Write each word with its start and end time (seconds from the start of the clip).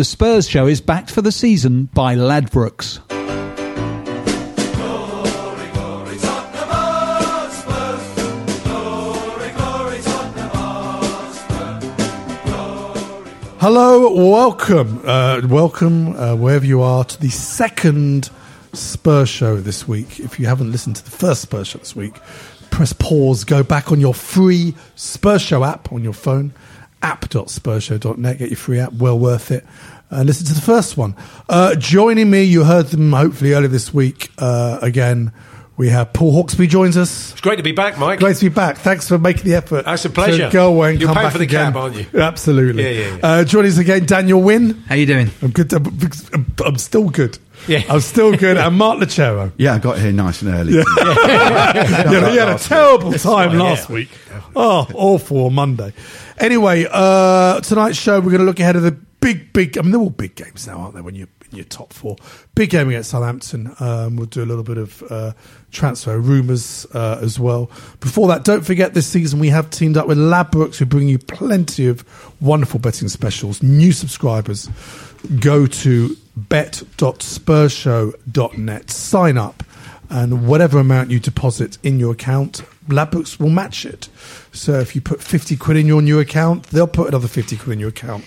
The 0.00 0.04
Spurs 0.04 0.48
show 0.48 0.66
is 0.66 0.80
backed 0.80 1.10
for 1.10 1.20
the 1.20 1.30
season 1.30 1.90
by 1.92 2.14
Ladbrokes. 2.14 3.00
Hello, 13.60 14.10
welcome, 14.30 15.02
uh, 15.04 15.42
welcome 15.46 16.16
uh, 16.16 16.34
wherever 16.34 16.64
you 16.64 16.80
are 16.80 17.04
to 17.04 17.20
the 17.20 17.28
second 17.28 18.30
Spurs 18.72 19.28
show 19.28 19.56
this 19.56 19.86
week. 19.86 20.18
If 20.18 20.40
you 20.40 20.46
haven't 20.46 20.72
listened 20.72 20.96
to 20.96 21.04
the 21.04 21.10
first 21.10 21.42
Spurs 21.42 21.68
show 21.68 21.78
this 21.78 21.94
week, 21.94 22.14
press 22.70 22.94
pause, 22.94 23.44
go 23.44 23.62
back 23.62 23.92
on 23.92 24.00
your 24.00 24.14
free 24.14 24.74
Spurs 24.94 25.42
show 25.42 25.62
app 25.62 25.92
on 25.92 26.02
your 26.02 26.14
phone, 26.14 26.54
app.spursshow.net, 27.02 28.38
get 28.38 28.50
your 28.50 28.56
free 28.56 28.78
app, 28.78 28.92
well 28.92 29.18
worth 29.18 29.50
it. 29.50 29.64
And 30.10 30.26
listen 30.26 30.46
to 30.46 30.54
the 30.54 30.60
first 30.60 30.96
one. 30.96 31.14
Uh, 31.48 31.76
joining 31.76 32.30
me, 32.30 32.42
you 32.42 32.64
heard 32.64 32.86
them 32.86 33.12
hopefully 33.12 33.52
earlier 33.52 33.68
this 33.68 33.94
week. 33.94 34.30
Uh, 34.38 34.78
again, 34.82 35.32
we 35.80 35.88
have 35.88 36.12
Paul 36.12 36.34
Hawksbee 36.34 36.68
joins 36.68 36.98
us. 36.98 37.32
It's 37.32 37.40
great 37.40 37.56
to 37.56 37.62
be 37.62 37.72
back, 37.72 37.98
Mike. 37.98 38.18
Great 38.18 38.36
to 38.36 38.50
be 38.50 38.54
back. 38.54 38.76
Thanks 38.76 39.08
for 39.08 39.18
making 39.18 39.44
the 39.44 39.54
effort. 39.54 39.86
That's 39.86 40.04
a 40.04 40.10
pleasure. 40.10 40.44
To 40.44 40.52
go 40.52 40.68
away 40.68 40.90
and 40.90 41.00
You're 41.00 41.06
come 41.06 41.14
paying 41.14 41.24
back 41.24 41.32
for 41.32 41.38
the 41.38 41.44
again. 41.44 41.72
cab, 41.72 41.76
aren't 41.78 41.96
you? 41.96 42.20
Absolutely. 42.20 42.82
Yeah, 42.82 42.90
yeah, 42.90 43.16
yeah. 43.16 43.26
Uh, 43.26 43.44
joining 43.44 43.70
us 43.70 43.78
again, 43.78 44.04
Daniel 44.04 44.42
Wynne. 44.42 44.74
How 44.88 44.96
you 44.96 45.06
doing? 45.06 45.30
I'm 45.40 45.52
good. 45.52 45.72
I'm, 45.72 46.54
I'm 46.66 46.76
still 46.76 47.08
good. 47.08 47.38
Yeah. 47.66 47.82
I'm 47.88 48.00
still 48.00 48.36
good. 48.36 48.56
And 48.60 48.76
Marc 48.76 49.00
Lucero. 49.00 49.52
Yeah, 49.56 49.72
I 49.72 49.78
got 49.78 49.98
here 49.98 50.12
nice 50.12 50.42
and 50.42 50.52
early. 50.52 50.74
Yeah, 50.74 50.84
he 52.30 52.36
had 52.36 52.50
a 52.50 52.58
terrible 52.58 53.12
time 53.14 53.52
right, 53.52 53.56
last 53.56 53.88
yeah. 53.88 53.94
week. 53.94 54.10
Oh, 54.54 54.86
awful 54.92 55.46
on 55.46 55.54
Monday. 55.54 55.94
Anyway, 56.36 56.86
uh, 56.90 57.60
tonight's 57.60 57.96
show, 57.96 58.20
we're 58.20 58.32
going 58.32 58.40
to 58.40 58.44
look 58.44 58.60
ahead 58.60 58.76
of 58.76 58.82
the 58.82 58.92
big, 59.20 59.54
big. 59.54 59.78
I 59.78 59.80
mean, 59.80 59.92
they're 59.92 60.00
all 60.00 60.10
big 60.10 60.34
games 60.34 60.66
now, 60.66 60.78
aren't 60.78 60.94
they? 60.94 61.00
When 61.00 61.14
you're 61.14 61.28
in 61.50 61.56
your 61.56 61.64
top 61.64 61.92
four, 61.92 62.16
big 62.54 62.70
game 62.70 62.88
against 62.88 63.10
Southampton. 63.10 63.74
Um, 63.80 64.16
we'll 64.16 64.26
do 64.26 64.42
a 64.42 64.46
little 64.46 64.64
bit 64.64 64.78
of 64.78 65.02
uh, 65.10 65.32
transfer 65.70 66.18
rumours 66.18 66.86
uh, 66.94 67.18
as 67.22 67.38
well. 67.38 67.70
Before 68.00 68.28
that, 68.28 68.44
don't 68.44 68.64
forget 68.64 68.94
this 68.94 69.06
season 69.06 69.38
we 69.38 69.48
have 69.48 69.70
teamed 69.70 69.96
up 69.96 70.06
with 70.06 70.18
Ladbrokes, 70.18 70.76
who 70.76 70.86
bring 70.86 71.08
you 71.08 71.18
plenty 71.18 71.86
of 71.86 72.04
wonderful 72.40 72.80
betting 72.80 73.08
specials. 73.08 73.62
New 73.62 73.92
subscribers, 73.92 74.68
go 75.38 75.66
to 75.66 76.16
bet.spursshow.net, 76.36 78.90
sign 78.90 79.38
up, 79.38 79.62
and 80.08 80.46
whatever 80.46 80.78
amount 80.78 81.10
you 81.10 81.20
deposit 81.20 81.78
in 81.82 82.00
your 82.00 82.12
account, 82.12 82.62
Ladbrokes 82.88 83.38
will 83.38 83.50
match 83.50 83.86
it. 83.86 84.08
So 84.52 84.80
if 84.80 84.94
you 84.94 85.00
put 85.00 85.22
50 85.22 85.56
quid 85.56 85.76
in 85.76 85.86
your 85.86 86.02
new 86.02 86.18
account, 86.18 86.64
they'll 86.64 86.88
put 86.88 87.08
another 87.08 87.28
50 87.28 87.56
quid 87.56 87.74
in 87.74 87.80
your 87.80 87.90
account. 87.90 88.24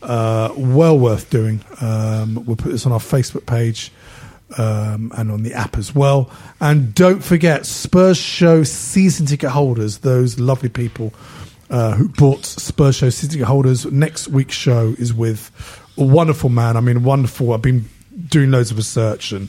Uh, 0.00 0.52
well 0.56 0.98
worth 0.98 1.30
doing. 1.30 1.64
Um, 1.80 2.44
we'll 2.44 2.56
put 2.56 2.70
this 2.70 2.86
on 2.86 2.92
our 2.92 3.00
Facebook 3.00 3.46
page 3.46 3.90
um, 4.58 5.12
and 5.16 5.30
on 5.30 5.42
the 5.42 5.52
app 5.54 5.76
as 5.76 5.94
well. 5.94 6.30
And 6.60 6.94
don't 6.94 7.22
forget, 7.24 7.66
Spurs 7.66 8.16
Show 8.18 8.62
season 8.64 9.26
ticket 9.26 9.50
holders, 9.50 9.98
those 9.98 10.38
lovely 10.38 10.68
people 10.68 11.12
uh, 11.70 11.94
who 11.94 12.08
bought 12.08 12.44
Spurs 12.44 12.96
Show 12.96 13.10
season 13.10 13.30
ticket 13.30 13.46
holders. 13.46 13.86
Next 13.86 14.28
week's 14.28 14.54
show 14.54 14.94
is 14.98 15.12
with 15.14 15.50
a 15.98 16.04
wonderful 16.04 16.50
man. 16.50 16.76
I 16.76 16.80
mean, 16.80 17.02
wonderful. 17.04 17.52
I've 17.52 17.62
been 17.62 17.86
doing 18.28 18.50
loads 18.50 18.70
of 18.70 18.76
research 18.76 19.32
and. 19.32 19.48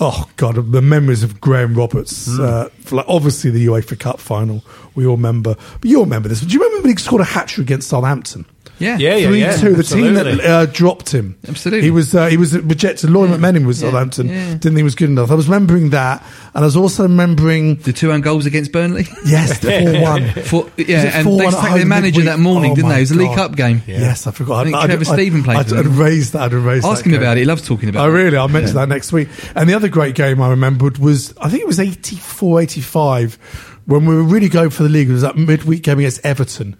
Oh 0.00 0.30
God! 0.36 0.70
The 0.70 0.80
memories 0.80 1.24
of 1.24 1.40
Graham 1.40 1.74
Roberts, 1.74 2.28
Hmm. 2.28 2.40
uh, 2.40 2.68
like 2.92 3.04
obviously 3.08 3.50
the 3.50 3.66
UEFA 3.66 3.98
Cup 3.98 4.20
final. 4.20 4.62
We 4.94 5.04
all 5.04 5.16
remember, 5.16 5.56
but 5.80 5.90
you 5.90 5.98
all 5.98 6.04
remember 6.04 6.28
this. 6.28 6.40
Do 6.40 6.46
you 6.54 6.60
remember 6.60 6.82
when 6.86 6.96
he 6.96 7.02
scored 7.02 7.20
a 7.20 7.24
hat 7.24 7.48
trick 7.48 7.66
against 7.66 7.88
Southampton? 7.88 8.46
Yeah. 8.78 8.96
Yeah, 8.98 9.16
yeah, 9.16 9.28
Three 9.28 9.40
yeah. 9.40 9.56
two. 9.56 9.74
The 9.74 9.82
team 9.82 10.14
that 10.14 10.26
uh, 10.40 10.66
dropped 10.66 11.12
him. 11.12 11.36
Absolutely. 11.48 11.82
He 11.82 11.90
was 11.90 12.14
uh, 12.14 12.26
he 12.28 12.36
was 12.36 12.56
rejected. 12.58 13.10
Lawrie 13.10 13.28
McMenemy 13.30 13.66
was 13.66 13.82
Yeah, 13.82 13.90
Southampton. 13.90 14.28
yeah. 14.28 14.44
Didn't 14.50 14.62
think 14.62 14.76
he 14.76 14.82
was 14.82 14.94
good 14.94 15.10
enough. 15.10 15.30
I 15.30 15.34
was 15.34 15.46
remembering 15.48 15.90
that, 15.90 16.22
and 16.54 16.62
I 16.64 16.66
was 16.66 16.76
also 16.76 17.02
remembering 17.04 17.76
The 17.76 17.92
two 17.92 18.12
own 18.12 18.20
goals 18.20 18.46
against 18.46 18.72
Burnley. 18.72 19.06
yes, 19.26 19.58
the 19.60 19.70
four 19.92 20.00
one. 20.02 20.30
For, 20.44 20.62
Was 20.76 20.88
yeah, 20.88 21.18
and 21.18 21.26
4-1 21.26 21.38
they 21.38 21.50
sacked 21.50 21.74
their 21.74 21.86
manager 21.86 22.22
that 22.22 22.38
morning, 22.38 22.72
Oh 22.72 22.74
didn't 22.74 22.90
they? 22.90 22.96
It 22.98 23.00
was 23.00 23.10
a 23.10 23.14
League 23.16 23.34
Cup 23.36 23.56
game. 23.56 23.82
Yes, 23.86 24.26
I 24.26 24.30
forgot. 24.30 24.60
I 24.60 24.64
think 24.64 24.76
I'd, 24.76 24.86
Trevor 24.86 25.04
Steven 25.04 25.42
played 25.42 25.56
I'd, 25.58 25.72
I'd 25.72 25.86
raised 25.86 26.32
that. 26.34 26.42
I'd 26.42 26.52
raised 26.54 26.84
Ask 26.86 27.04
him 27.04 27.12
game. 27.12 27.20
about 27.20 27.36
it. 27.36 27.40
He 27.40 27.46
loves 27.46 27.66
talking 27.66 27.88
about 27.88 28.04
it. 28.04 28.08
Oh, 28.08 28.12
really? 28.12 28.36
I'll 28.36 28.48
mention 28.48 28.74
that 28.76 28.88
next 28.88 29.12
week. 29.12 29.28
And 29.54 29.68
the 29.68 29.74
other 29.74 29.88
great 29.88 30.14
game 30.14 30.40
I 30.40 30.50
remembered 30.50 30.98
was, 30.98 31.34
I 31.38 31.48
think 31.48 31.62
it 31.62 31.66
was 31.66 31.80
84, 31.80 32.60
85, 32.62 33.77
when 33.88 34.04
we 34.04 34.14
were 34.14 34.22
really 34.22 34.50
going 34.50 34.68
for 34.68 34.82
the 34.82 34.88
league. 34.90 35.08
It 35.08 35.12
was 35.14 35.22
that 35.22 35.36
midweek 35.38 35.82
game 35.82 35.98
against 35.98 36.24
Everton. 36.24 36.76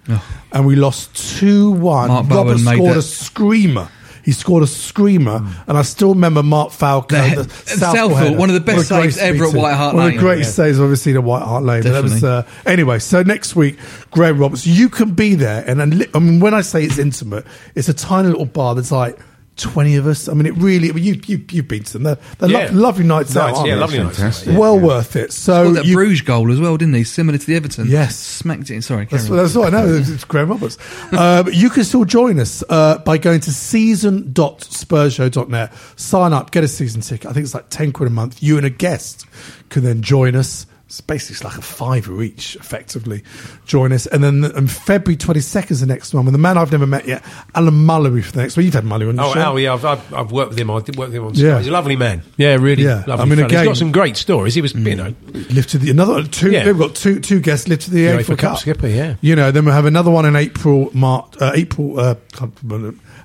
And 0.52 0.66
we 0.66 0.76
lost 0.76 1.38
2 1.38 1.70
1. 1.72 2.28
Robert 2.28 2.58
scored 2.58 2.96
a 2.98 3.02
screamer. 3.02 3.88
He 4.24 4.32
scored 4.32 4.62
a 4.62 4.66
screamer, 4.66 5.40
and 5.66 5.78
I 5.78 5.80
still 5.80 6.10
remember 6.10 6.42
Mark 6.42 6.70
Falco. 6.70 7.16
The 7.16 7.34
the 7.36 7.40
and 7.40 7.80
Southall 7.80 8.34
one 8.36 8.50
of 8.50 8.54
the 8.54 8.60
best 8.60 8.88
saves 8.88 9.16
ever 9.16 9.46
at. 9.46 9.54
White 9.54 9.72
Hart 9.72 9.94
Lane. 9.94 10.04
One 10.04 10.06
of 10.08 10.14
the 10.16 10.20
greatest 10.20 10.50
Yeah. 10.58 10.64
saves 10.64 10.78
I've 10.78 10.84
ever 10.84 10.96
seen 10.96 11.16
at 11.16 11.24
White 11.24 11.44
Hart 11.44 11.64
Lane. 11.64 11.82
Was, 11.84 12.22
uh, 12.22 12.42
anyway, 12.66 12.98
so 12.98 13.22
next 13.22 13.56
week, 13.56 13.78
Graham 14.10 14.36
Roberts, 14.36 14.66
you 14.66 14.90
can 14.90 15.12
be 15.12 15.34
there. 15.34 15.64
And 15.66 15.80
I 16.12 16.18
mean, 16.18 16.40
when 16.40 16.52
I 16.52 16.60
say 16.60 16.84
it's 16.84 16.98
intimate, 16.98 17.46
it's 17.74 17.88
a 17.88 17.94
tiny 17.94 18.28
little 18.28 18.44
bar 18.44 18.74
that's 18.74 18.92
like 18.92 19.18
20 19.58 19.96
of 19.96 20.06
us. 20.06 20.28
I 20.28 20.34
mean, 20.34 20.46
it 20.46 20.54
really, 20.56 20.90
I 20.90 20.92
mean, 20.92 21.04
you, 21.04 21.20
you, 21.26 21.44
you've 21.50 21.68
been 21.68 21.82
to 21.84 21.92
them. 21.94 22.02
They're, 22.04 22.18
they're 22.38 22.50
Yeah. 22.50 22.68
lo- 22.72 22.80
lovely 22.80 23.04
nights 23.04 23.36
out. 23.36 23.52
Nights, 23.52 23.66
yeah, 23.66 23.74
they? 23.74 23.80
lovely 23.80 23.98
nights. 23.98 24.16
Fantastic. 24.18 24.56
Well 24.58 24.78
worth 24.78 25.16
it. 25.16 25.32
So, 25.32 25.72
that 25.72 25.84
you, 25.84 25.94
Bruges 25.94 26.22
goal 26.22 26.50
as 26.52 26.60
well, 26.60 26.76
didn't 26.76 26.94
he? 26.94 27.04
Similar 27.04 27.38
to 27.38 27.46
the 27.46 27.56
Everton. 27.56 27.86
Yes. 27.88 28.16
Smacked 28.16 28.70
it 28.70 28.74
in. 28.76 28.82
Sorry. 28.82 29.06
That's, 29.06 29.28
on. 29.30 29.36
that's 29.36 29.54
what 29.54 29.74
I 29.74 29.82
know. 29.82 29.94
It's, 29.94 30.08
it's 30.08 30.24
Graham 30.24 30.50
Roberts. 30.50 30.78
Uh, 31.10 31.42
but 31.42 31.54
you 31.54 31.70
can 31.70 31.84
still 31.84 32.04
join 32.04 32.38
us 32.38 32.62
uh, 32.68 32.98
by 32.98 33.16
going 33.18 33.40
to 33.40 33.50
season.spursshow.net. 33.50 35.72
Sign 35.96 36.32
up, 36.32 36.50
get 36.50 36.64
a 36.64 36.68
season 36.68 37.00
ticket. 37.00 37.30
I 37.30 37.32
think 37.32 37.44
it's 37.44 37.54
like 37.54 37.68
10 37.70 37.92
quid 37.92 38.08
a 38.08 38.10
month. 38.10 38.42
You 38.42 38.56
and 38.56 38.66
a 38.66 38.70
guest 38.70 39.26
can 39.68 39.84
then 39.84 40.02
join 40.02 40.34
us. 40.36 40.66
It's 40.88 41.02
basically 41.02 41.34
it's 41.34 41.44
like 41.44 41.58
a 41.58 41.60
fiver 41.60 42.22
each, 42.22 42.56
effectively. 42.56 43.22
Join 43.66 43.92
us. 43.92 44.06
And 44.06 44.24
then 44.24 44.42
um, 44.56 44.66
February 44.66 45.18
22nd 45.18 45.70
is 45.70 45.80
the 45.80 45.86
next 45.86 46.14
one 46.14 46.24
with 46.24 46.32
the 46.32 46.38
man 46.38 46.56
I've 46.56 46.72
never 46.72 46.86
met 46.86 47.06
yet, 47.06 47.22
Alan 47.54 47.74
Mullery 47.74 48.24
for 48.24 48.32
the 48.32 48.40
next 48.40 48.56
one. 48.56 48.64
You've 48.64 48.72
had 48.72 48.84
Mullery 48.84 49.10
on 49.10 49.16
your 49.16 49.24
Oh, 49.26 49.34
show. 49.34 49.40
Al, 49.40 49.58
yeah, 49.58 49.74
I've, 49.74 49.84
I've, 49.84 50.14
I've 50.14 50.32
worked 50.32 50.48
with 50.52 50.58
him. 50.58 50.70
I 50.70 50.80
did 50.80 50.96
work 50.96 51.08
with 51.08 51.16
him 51.16 51.24
on 51.24 51.34
Yeah. 51.34 51.50
Sky. 51.50 51.58
He's 51.58 51.66
a 51.68 51.72
lovely 51.72 51.96
man. 51.96 52.22
Yeah, 52.38 52.54
really 52.54 52.84
Yeah. 52.84 53.04
lovely. 53.06 53.12
I 53.22 53.24
mean, 53.26 53.38
again- 53.40 53.58
he's 53.60 53.68
got 53.68 53.76
some 53.76 53.92
great 53.92 54.16
stories. 54.16 54.54
He 54.54 54.62
was, 54.62 54.74
you 54.74 54.96
know, 54.96 55.14
Live 55.50 55.66
to 55.66 55.78
the 55.78 55.90
another 55.90 56.24
two. 56.24 56.52
Yeah. 56.52 56.64
We've 56.64 56.78
got 56.78 56.94
two 56.94 57.20
two 57.20 57.40
guests 57.40 57.68
live 57.68 57.80
to 57.80 57.90
the 57.90 58.06
UEFA 58.06 58.20
April 58.20 58.36
Cup 58.38 58.50
Cup 58.52 58.58
skipper, 58.60 58.88
yeah. 58.88 59.16
You 59.20 59.36
know, 59.36 59.50
then 59.50 59.66
we'll 59.66 59.74
have 59.74 59.84
another 59.84 60.10
one 60.10 60.24
in 60.24 60.36
April, 60.36 60.88
March, 60.94 61.34
uh, 61.38 61.52
April, 61.54 62.00
uh, 62.00 62.14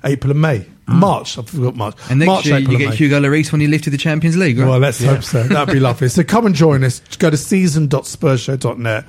April 0.04 0.30
and 0.32 0.40
May. 0.42 0.66
March, 0.86 1.38
I 1.38 1.42
forgot 1.42 1.76
March. 1.76 1.96
And 2.10 2.18
next 2.18 2.26
March, 2.26 2.46
year 2.46 2.56
April 2.56 2.72
you 2.72 2.78
get 2.78 2.90
May. 2.90 2.96
Hugo 2.96 3.20
Lloris 3.20 3.52
when 3.52 3.60
you 3.60 3.68
lift 3.68 3.84
to 3.84 3.90
the 3.90 3.96
Champions 3.96 4.36
League, 4.36 4.58
right? 4.58 4.68
Well, 4.68 4.78
let's 4.78 5.02
hope 5.02 5.22
so. 5.22 5.42
That'd 5.44 5.72
be 5.72 5.80
lovely. 5.80 6.08
So 6.08 6.22
come 6.22 6.46
and 6.46 6.54
join 6.54 6.84
us. 6.84 7.00
Go 7.18 7.30
to 7.30 7.36
season.spurshow.net 7.36 9.04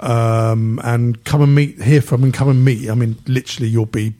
um, 0.00 0.80
and 0.82 1.22
come 1.24 1.42
and 1.42 1.54
meet, 1.54 1.82
hear 1.82 2.00
from 2.00 2.24
and 2.24 2.32
come 2.32 2.48
and 2.48 2.64
meet. 2.64 2.88
I 2.88 2.94
mean, 2.94 3.16
literally, 3.26 3.68
you'll 3.68 3.86
be 3.86 4.14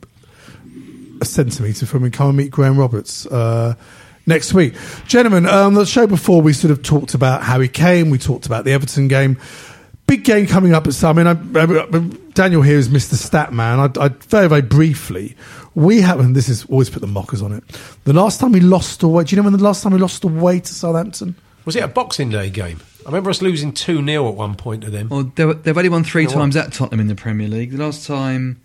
a 1.21 1.25
centimetre 1.25 1.87
from 1.87 2.05
and 2.05 2.13
come 2.13 2.29
and 2.29 2.37
meet 2.37 2.51
Graham 2.51 2.79
Roberts 2.79 3.27
uh, 3.27 3.75
next 4.27 4.55
week. 4.55 4.75
Gentlemen, 5.07 5.47
um, 5.47 5.75
the 5.75 5.87
show 5.87 6.07
before 6.07 6.43
we 6.43 6.53
sort 6.53 6.71
of 6.71 6.83
talked 6.83 7.15
about 7.15 7.43
how 7.43 7.61
he 7.61 7.69
came, 7.69 8.11
we 8.11 8.19
talked 8.19 8.47
about 8.47 8.65
the 8.65 8.73
Everton 8.73 9.09
game. 9.09 9.39
Big 10.07 10.25
game 10.25 10.47
coming 10.47 10.75
up 10.75 10.87
at 10.87 10.95
some. 10.95 11.19
I 11.19 11.35
mean, 11.35 11.57
I, 11.57 11.63
I, 11.63 12.01
Daniel 12.33 12.63
here 12.63 12.79
is 12.79 12.89
Mr. 12.89 13.15
Statman. 13.15 13.99
I, 13.99 14.05
I 14.05 14.09
very, 14.09 14.49
very 14.49 14.63
briefly, 14.63 15.37
we 15.79 16.01
have, 16.01 16.21
and 16.21 16.35
this 16.35 16.49
is 16.49 16.65
always 16.67 16.91
put 16.91 17.01
the 17.01 17.07
mockers 17.07 17.41
on 17.43 17.53
it. 17.53 17.65
The 18.05 18.13
last 18.13 18.41
time 18.41 18.53
we 18.53 18.61
lost 18.61 19.03
away, 19.03 19.25
do 19.25 19.35
you 19.35 19.41
know 19.41 19.45
when 19.49 19.57
the 19.57 19.63
last 19.63 19.83
time 19.83 19.93
we 19.93 19.99
lost 19.99 20.25
away 20.25 20.61
to 20.61 20.75
Southampton? 20.75 21.37
Was 21.65 21.77
it 21.77 21.85
a 21.85 21.89
Boxing 21.89 22.31
Day 22.31 22.51
game? 22.51 22.81
I 23.05 23.11
remember 23.11 23.31
us 23.31 23.41
losing 23.43 23.73
2 23.73 24.05
0 24.05 24.29
at 24.29 24.35
one 24.35 24.55
point 24.55 24.83
to 24.85 24.91
them. 24.91 25.09
Well, 25.09 25.31
they 25.35 25.45
were- 25.45 25.55
they've 25.55 25.77
only 25.77 25.89
won 25.89 26.05
three 26.05 26.23
You 26.23 26.29
know 26.29 26.35
times 26.35 26.57
at 26.57 26.73
Tottenham 26.73 27.01
in 27.01 27.07
the 27.07 27.15
Premier 27.15 27.49
League. 27.49 27.71
The 27.73 27.79
last 27.79 28.07
time, 28.07 28.59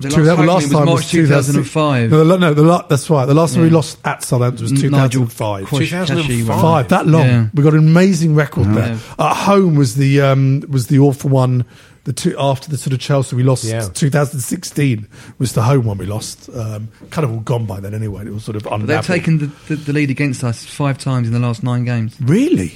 the 0.00 0.08
True, 0.08 0.24
last, 0.24 0.30
that 0.30 0.36
home 0.36 0.46
last 0.46 0.72
time 0.72 0.86
was 0.86 0.94
was 0.94 1.00
March 1.02 1.10
2005. 1.10 2.10
No, 2.10 2.24
the, 2.24 2.36
no 2.38 2.54
the, 2.54 2.62
la- 2.62 2.86
that's 2.86 3.08
right. 3.08 3.24
The 3.26 3.34
last 3.34 3.54
time 3.54 3.62
we 3.62 3.70
lost 3.70 3.98
at 4.04 4.22
Southampton 4.22 4.64
was 4.64 4.80
2005. 4.80 5.66
Quash- 5.66 5.78
2005. 5.90 6.60
Five, 6.60 6.88
that 6.88 7.06
long. 7.06 7.26
Yeah. 7.26 7.46
We 7.54 7.62
got 7.62 7.74
an 7.74 7.80
amazing 7.80 8.34
record 8.34 8.66
there. 8.74 8.88
Yeah. 8.94 8.98
At 9.30 9.34
home 9.36 9.74
was 9.76 9.94
the 9.94 10.20
um, 10.20 10.62
was 10.68 10.88
the 10.88 10.98
awful 10.98 11.30
one. 11.30 11.64
The 12.06 12.12
two 12.12 12.36
after 12.38 12.70
the 12.70 12.76
sort 12.78 12.92
of 12.94 13.00
Chelsea 13.00 13.34
we 13.34 13.42
lost. 13.42 13.64
Yeah. 13.64 13.88
2016 13.88 15.08
was 15.38 15.54
the 15.54 15.62
home 15.62 15.86
one 15.86 15.98
we 15.98 16.06
lost. 16.06 16.48
Um, 16.54 16.88
kind 17.10 17.24
of 17.24 17.32
all 17.32 17.40
gone 17.40 17.66
by 17.66 17.80
then 17.80 17.94
anyway. 17.94 18.24
It 18.26 18.32
was 18.32 18.44
sort 18.44 18.56
of 18.56 18.62
But 18.62 18.86
they've 18.86 19.04
taken 19.04 19.38
the, 19.38 19.46
the, 19.68 19.74
the 19.74 19.92
lead 19.92 20.10
against 20.10 20.44
us 20.44 20.64
five 20.64 20.98
times 20.98 21.26
in 21.26 21.32
the 21.32 21.40
last 21.40 21.64
nine 21.64 21.84
games. 21.84 22.14
Really? 22.20 22.72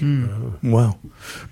Wow. 0.64 0.98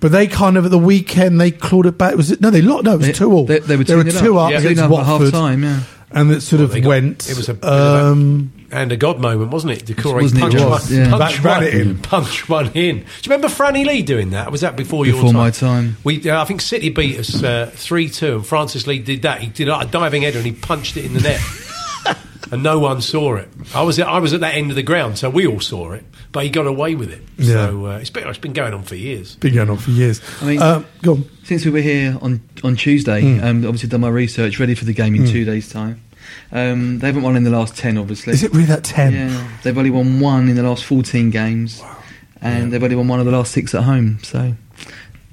But 0.00 0.10
they 0.10 0.26
kind 0.26 0.56
of 0.56 0.64
at 0.64 0.70
the 0.72 0.78
weekend 0.78 1.40
they 1.40 1.52
clawed 1.52 1.86
it 1.86 1.96
back. 1.98 2.16
Was 2.16 2.32
it 2.32 2.40
no? 2.40 2.50
They 2.50 2.62
lost. 2.62 2.82
No, 2.84 2.94
it 2.94 2.96
was 2.98 3.06
They- 3.06 3.12
two 3.12 3.30
all. 3.32 3.46
They, 3.46 3.60
they 3.60 3.76
were 3.76 3.84
They 3.84 3.94
were 3.94 4.02
2-0 4.02 4.20
two 4.20 4.38
up 4.38 4.50
Yeah. 4.50 4.58
against 4.58 4.82
2-0 4.82 4.88
Watford, 4.90 5.20
half 5.26 5.30
time, 5.32 5.62
yeah. 5.62 5.80
and 6.10 6.30
it 6.32 6.40
sort 6.40 6.60
Well, 6.60 6.70
of 6.76 6.82
got- 6.82 6.88
went. 6.88 7.30
it 7.30 7.36
was 7.36 7.48
a 7.48 7.54
bit 7.54 7.64
um, 7.64 8.52
And 8.70 8.92
a 8.92 8.98
God 8.98 9.18
moment, 9.18 9.50
wasn't 9.50 9.72
it? 9.72 9.86
Doucouré 9.86 10.20
Wasn't 10.20 10.38
it? 10.38 10.42
punch, 10.42 10.54
It 10.54 10.60
one, 10.68 10.80
yeah. 10.90 11.10
punch, 11.16 11.40
Ran- 11.40 11.62
ran 11.62 11.72
one, 11.72 11.80
in. 11.80 11.98
punch 12.02 12.48
one 12.50 12.66
in. 12.74 12.96
Do 12.98 13.02
you 13.02 13.04
remember 13.26 13.48
Franny 13.48 13.86
Lee 13.86 14.02
doing 14.02 14.30
that? 14.30 14.52
Was 14.52 14.60
that 14.60 14.76
before, 14.76 15.06
your 15.06 15.14
Before 15.14 15.28
time? 15.32 15.36
my 15.40 15.50
time. 15.50 15.96
We, 16.04 16.28
uh, 16.30 16.42
I 16.42 16.44
think 16.44 16.60
City 16.60 16.90
beat 16.90 17.18
us 17.18 17.42
uh, 17.42 17.70
three 17.74 18.10
two, 18.10 18.34
and 18.34 18.46
Francis 18.46 18.86
Lee 18.86 18.98
did 18.98 19.22
that. 19.22 19.40
He 19.40 19.46
did 19.48 19.68
a 19.70 19.86
diving 19.90 20.20
header 20.22 20.36
and 20.38 20.46
he 20.46 20.52
punched 20.52 20.98
it 20.98 21.06
in 21.06 21.14
the 21.14 21.20
net, 21.20 21.40
and 22.52 22.62
no 22.62 22.78
one 22.78 23.00
saw 23.00 23.36
it. 23.36 23.48
I 23.74 23.82
was 23.82 23.98
at, 23.98 24.06
I 24.06 24.18
was 24.18 24.34
at 24.34 24.40
that 24.40 24.54
end 24.54 24.68
of 24.70 24.76
the 24.76 24.82
ground, 24.82 25.16
so 25.18 25.30
we 25.30 25.46
all 25.46 25.60
saw 25.60 25.92
it, 25.92 26.04
but 26.32 26.44
he 26.44 26.50
got 26.50 26.66
away 26.66 26.94
with 26.94 27.10
it. 27.10 27.22
Yeah. 27.38 27.54
So 27.68 27.86
uh, 27.86 27.98
it's 27.98 28.10
been 28.10 28.26
it's 28.28 28.36
been 28.38 28.52
going 28.52 28.74
on 28.74 28.82
for 28.82 28.96
years. 28.96 29.36
been 29.36 29.54
going 29.54 29.70
on 29.70 29.78
for 29.78 29.90
years. 29.92 30.20
I 30.42 30.44
mean- 30.44 30.60
um, 30.62 30.86
go 31.02 31.12
on. 31.14 31.24
Since 31.44 31.64
we 31.64 31.70
were 31.70 31.80
here 31.80 32.18
on 32.20 32.42
on 32.62 32.76
Tuesday, 32.76 33.22
Hmm. 33.22 33.42
um, 33.44 33.56
obviously 33.64 33.88
done 33.88 34.02
my 34.02 34.08
research, 34.10 34.60
ready 34.60 34.74
for 34.74 34.84
the 34.84 34.92
game 34.92 35.14
in 35.14 35.26
two 35.26 35.46
days' 35.46 35.70
time. 35.70 36.02
Um, 36.52 36.98
they 36.98 37.06
haven't 37.08 37.22
won 37.22 37.36
in 37.36 37.44
the 37.44 37.50
last 37.50 37.76
ten, 37.76 37.98
obviously. 37.98 38.32
Is 38.32 38.42
it 38.42 38.52
really 38.52 38.66
that 38.66 38.84
ten? 38.84 39.12
Yeah, 39.12 39.48
they've 39.62 39.76
only 39.76 39.90
won 39.90 40.20
one 40.20 40.48
in 40.48 40.56
the 40.56 40.62
last 40.62 40.84
fourteen 40.84 41.30
games, 41.30 41.82
and 42.40 42.72
they've 42.72 42.82
only 42.82 42.96
won 42.96 43.08
one 43.08 43.20
of 43.20 43.26
the 43.26 43.32
last 43.32 43.52
six 43.52 43.74
at 43.74 43.82
home. 43.84 44.18
So 44.22 44.54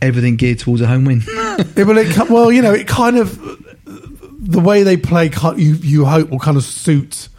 everything 0.01 0.35
geared 0.35 0.59
towards 0.59 0.81
a 0.81 0.87
home 0.87 1.05
win. 1.05 1.21
Yeah, 1.77 1.83
well, 1.85 1.97
it, 1.97 2.29
well, 2.29 2.51
you 2.51 2.61
know, 2.61 2.73
it 2.73 2.85
kind 2.87 3.17
of 3.17 3.39
the 3.85 4.59
way 4.59 4.83
they 4.83 4.97
play. 4.97 5.29
You 5.57 5.75
you 5.75 6.05
hope 6.05 6.29
will 6.29 6.39
kind 6.39 6.57
of 6.57 6.63
suit 6.63 7.29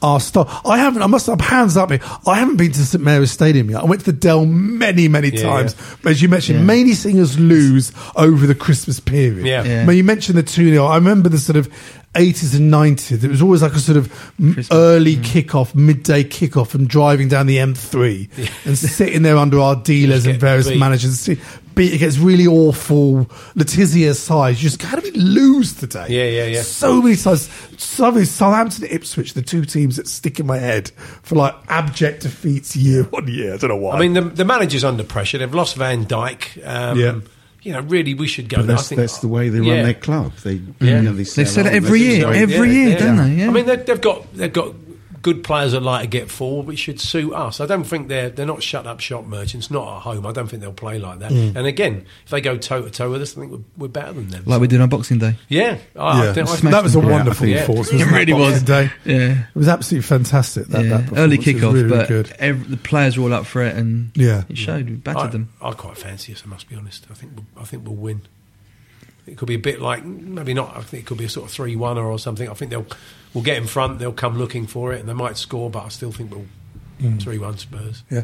our 0.00 0.20
style. 0.20 0.48
I 0.64 0.78
haven't. 0.78 1.02
I 1.02 1.06
must 1.06 1.26
have 1.26 1.40
hands 1.40 1.76
up 1.76 1.90
here. 1.90 2.00
I 2.26 2.36
haven't 2.36 2.56
been 2.56 2.70
to 2.72 2.78
St 2.84 3.02
Mary's 3.02 3.32
Stadium 3.32 3.70
yet. 3.70 3.82
I 3.82 3.84
went 3.84 4.00
to 4.04 4.12
the 4.12 4.16
Dell 4.18 4.46
many 4.46 5.08
many 5.08 5.30
Yeah, 5.30 5.42
times. 5.42 5.74
yeah. 5.76 5.96
But 6.02 6.12
as 6.12 6.22
you 6.22 6.28
mentioned, 6.28 6.60
Yeah. 6.60 6.64
mainly 6.66 6.94
singers 6.94 7.36
lose 7.38 7.90
over 8.14 8.46
the 8.46 8.54
Christmas 8.54 9.00
period. 9.00 9.44
Yeah. 9.46 9.64
Yeah. 9.64 9.82
I 9.82 9.86
mean, 9.86 9.96
you 9.96 10.04
mentioned 10.04 10.38
the 10.38 10.42
two 10.44 10.70
0 10.70 10.84
I 10.84 10.94
remember 10.96 11.28
the 11.28 11.38
sort 11.38 11.56
of. 11.56 11.68
80s 12.14 12.56
and 12.56 12.72
90s. 12.72 13.22
It 13.24 13.28
was 13.30 13.42
always 13.42 13.62
like 13.62 13.72
a 13.74 13.78
sort 13.78 13.96
of 13.98 14.10
Christmas. 14.36 14.68
early 14.72 15.16
kickoff, 15.16 15.74
midday 15.74 16.24
kickoff, 16.24 16.74
and 16.74 16.88
driving 16.88 17.28
down 17.28 17.46
the 17.46 17.56
M3 17.58 18.66
and 18.66 18.78
sitting 18.78 19.22
there 19.22 19.36
under 19.36 19.58
our 19.60 19.76
dealers 19.82 20.26
and 20.26 20.38
various 20.40 20.68
beat. 20.68 20.78
managers. 20.78 21.18
See, 21.20 21.38
beat 21.74 21.92
it 21.92 21.98
gets 21.98 22.18
really 22.18 22.46
awful. 22.46 23.24
Letizia 23.56 24.14
size. 24.14 24.62
You 24.62 24.70
just 24.70 24.80
how 24.82 24.96
do 24.96 25.02
we 25.02 25.10
lose 25.18 25.74
today? 25.74 26.06
Yeah, 26.08 26.24
yeah, 26.44 26.46
yeah. 26.56 26.62
So 26.62 27.02
many 27.02 27.16
times. 27.16 27.50
So 27.76 28.12
many 28.12 28.24
Southampton, 28.24 28.86
Ipswich, 28.88 29.34
the 29.34 29.42
two 29.42 29.64
teams 29.64 29.96
that 29.96 30.06
stick 30.06 30.38
in 30.38 30.46
my 30.46 30.58
head 30.58 30.90
for 31.22 31.34
like 31.34 31.54
abject 31.68 32.22
defeats 32.22 32.76
year 32.76 33.06
on 33.12 33.26
year. 33.28 33.54
I 33.54 33.56
don't 33.56 33.70
know 33.70 33.76
why. 33.76 33.96
I 33.96 33.98
mean, 34.00 34.12
the, 34.12 34.20
the 34.22 34.44
manager's 34.44 34.84
under 34.84 35.02
pressure. 35.04 35.38
They've 35.38 35.52
lost 35.52 35.74
Van 35.76 36.06
Dijk. 36.06 36.64
Um, 36.66 36.98
Yeah. 36.98 37.20
You 37.64 37.72
know, 37.72 37.80
really, 37.80 38.12
we 38.14 38.26
should 38.26 38.48
go. 38.50 38.58
But 38.58 38.64
I 38.64 38.66
that's, 38.74 38.88
think 38.88 39.00
that's 39.00 39.18
the 39.20 39.28
way 39.28 39.48
they 39.48 39.58
Yeah. 39.60 39.74
run 39.76 39.82
their 39.84 39.94
club. 39.94 40.32
They, 40.44 40.60
Yeah. 40.80 40.96
you 40.96 41.02
know, 41.02 41.12
they, 41.12 41.18
They 41.18 41.24
sell 41.24 41.46
said 41.46 41.66
it 41.66 41.72
every 41.72 41.98
year, 42.00 42.20
just- 42.20 42.38
every 42.38 42.70
year, 42.74 42.98
don't 42.98 43.16
they? 43.16 43.40
Yeah. 43.40 43.48
I 43.48 43.50
mean, 43.52 43.64
they've 43.66 44.00
got 44.00 44.36
they've 44.36 44.52
got 44.52 44.74
good 45.24 45.42
players 45.42 45.72
that 45.72 45.80
like 45.80 46.02
to 46.02 46.06
get 46.06 46.30
forward, 46.30 46.66
which 46.66 46.78
should 46.78 47.00
suit 47.00 47.32
us. 47.32 47.58
I 47.60 47.66
don't 47.66 47.82
think 47.82 48.06
they're 48.06 48.28
they're 48.30 48.46
not 48.46 48.62
shut 48.62 48.86
up 48.86 49.00
shop 49.00 49.24
merchants. 49.24 49.70
Not 49.70 49.96
at 49.96 50.02
home. 50.02 50.24
I 50.24 50.32
don't 50.32 50.46
think 50.46 50.62
they'll 50.62 50.72
play 50.72 51.00
like 51.00 51.18
that. 51.18 51.32
Mm. 51.32 51.56
And 51.56 51.66
again, 51.66 52.06
if 52.24 52.30
they 52.30 52.40
go 52.40 52.56
toe 52.56 52.82
to 52.82 52.90
toe 52.90 53.10
with 53.10 53.22
us, 53.22 53.36
I 53.36 53.40
think 53.40 53.52
we're, 53.52 53.58
we're 53.76 53.88
better 53.88 54.12
than 54.12 54.28
them. 54.28 54.44
like 54.46 54.60
we 54.60 54.68
did 54.68 54.80
on 54.80 54.88
Boxing 54.88 55.18
Day. 55.18 55.34
yeah, 55.48 55.78
I, 55.96 56.24
yeah. 56.24 56.30
I 56.30 56.32
think, 56.34 56.48
I, 56.64 56.70
that 56.70 56.82
was 56.84 56.94
a 56.94 57.00
wonderful 57.00 57.46
Yeah. 57.46 57.60
performance. 57.60 57.90
It 57.92 58.06
really 58.06 58.32
was. 58.34 58.62
Day. 58.62 58.90
Yeah. 59.04 59.46
It 59.54 59.56
was 59.58 59.66
absolutely 59.68 60.06
fantastic. 60.06 60.66
That, 60.68 60.84
yeah. 60.84 60.90
that 60.90 61.00
performance. 61.08 61.18
Early 61.18 61.34
It 61.34 61.38
was 61.38 61.46
kickoff, 61.46 61.72
really, 61.72 61.82
really 61.84 61.96
but 61.96 62.08
good. 62.08 62.32
ev 62.38 62.70
the 62.70 62.76
players 62.76 63.18
were 63.18 63.24
all 63.24 63.32
up 63.34 63.46
for 63.46 63.62
it, 63.62 63.74
and 63.76 64.10
Yeah. 64.14 64.44
it 64.48 64.56
showed. 64.58 64.88
We 64.88 64.96
battered 64.96 65.22
I, 65.22 65.26
them. 65.28 65.48
I 65.62 65.72
quite 65.72 65.96
fancy 65.98 66.32
us. 66.32 66.42
I 66.44 66.48
must 66.48 66.68
be 66.68 66.76
honest. 66.76 67.06
I 67.10 67.14
think 67.14 67.32
we'll, 67.34 67.62
I 67.62 67.64
think 67.64 67.84
we'll 67.86 67.96
win. 67.96 68.20
It 69.26 69.38
could 69.38 69.48
be 69.48 69.54
a 69.54 69.58
bit 69.58 69.80
like 69.80 70.04
maybe 70.04 70.54
not. 70.54 70.76
I 70.76 70.82
think 70.82 71.02
it 71.04 71.06
could 71.06 71.18
be 71.18 71.24
a 71.24 71.28
sort 71.28 71.46
of 71.46 71.52
three 71.52 71.76
one 71.76 71.96
or 71.98 72.18
something. 72.18 72.48
I 72.48 72.54
think 72.54 72.70
they'll 72.70 72.86
we'll 73.32 73.44
get 73.44 73.56
in 73.56 73.66
front. 73.66 73.98
They'll 73.98 74.12
come 74.12 74.36
looking 74.38 74.66
for 74.66 74.92
it, 74.92 75.00
and 75.00 75.08
they 75.08 75.14
might 75.14 75.36
score. 75.36 75.70
But 75.70 75.84
I 75.84 75.88
still 75.88 76.12
think 76.12 76.30
we'll 76.30 76.46
Mm. 77.02 77.20
three 77.20 77.38
one 77.38 77.58
Spurs. 77.58 78.04
Yeah. 78.08 78.22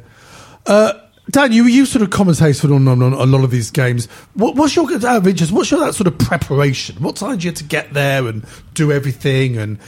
Uh, 0.64 0.92
Dan, 1.28 1.50
you 1.52 1.64
you 1.64 1.86
sort 1.86 2.02
of 2.02 2.10
commentated 2.10 2.74
on, 2.74 2.86
on, 2.86 3.02
on 3.02 3.12
a 3.12 3.24
lot 3.26 3.42
of 3.42 3.50
these 3.50 3.70
games. 3.70 4.06
What, 4.34 4.54
what's 4.54 4.76
your 4.76 4.90
out 4.92 5.04
of 5.04 5.26
interest? 5.26 5.50
What's 5.52 5.70
your 5.72 5.80
that 5.80 5.94
sort 5.94 6.06
of 6.06 6.18
preparation? 6.18 7.02
What 7.02 7.16
time 7.16 7.36
do 7.38 7.44
you 7.44 7.50
have 7.50 7.58
to 7.58 7.64
get 7.64 7.92
there 7.94 8.26
and 8.28 8.44
do 8.74 8.92
everything? 8.92 9.56
And 9.56 9.78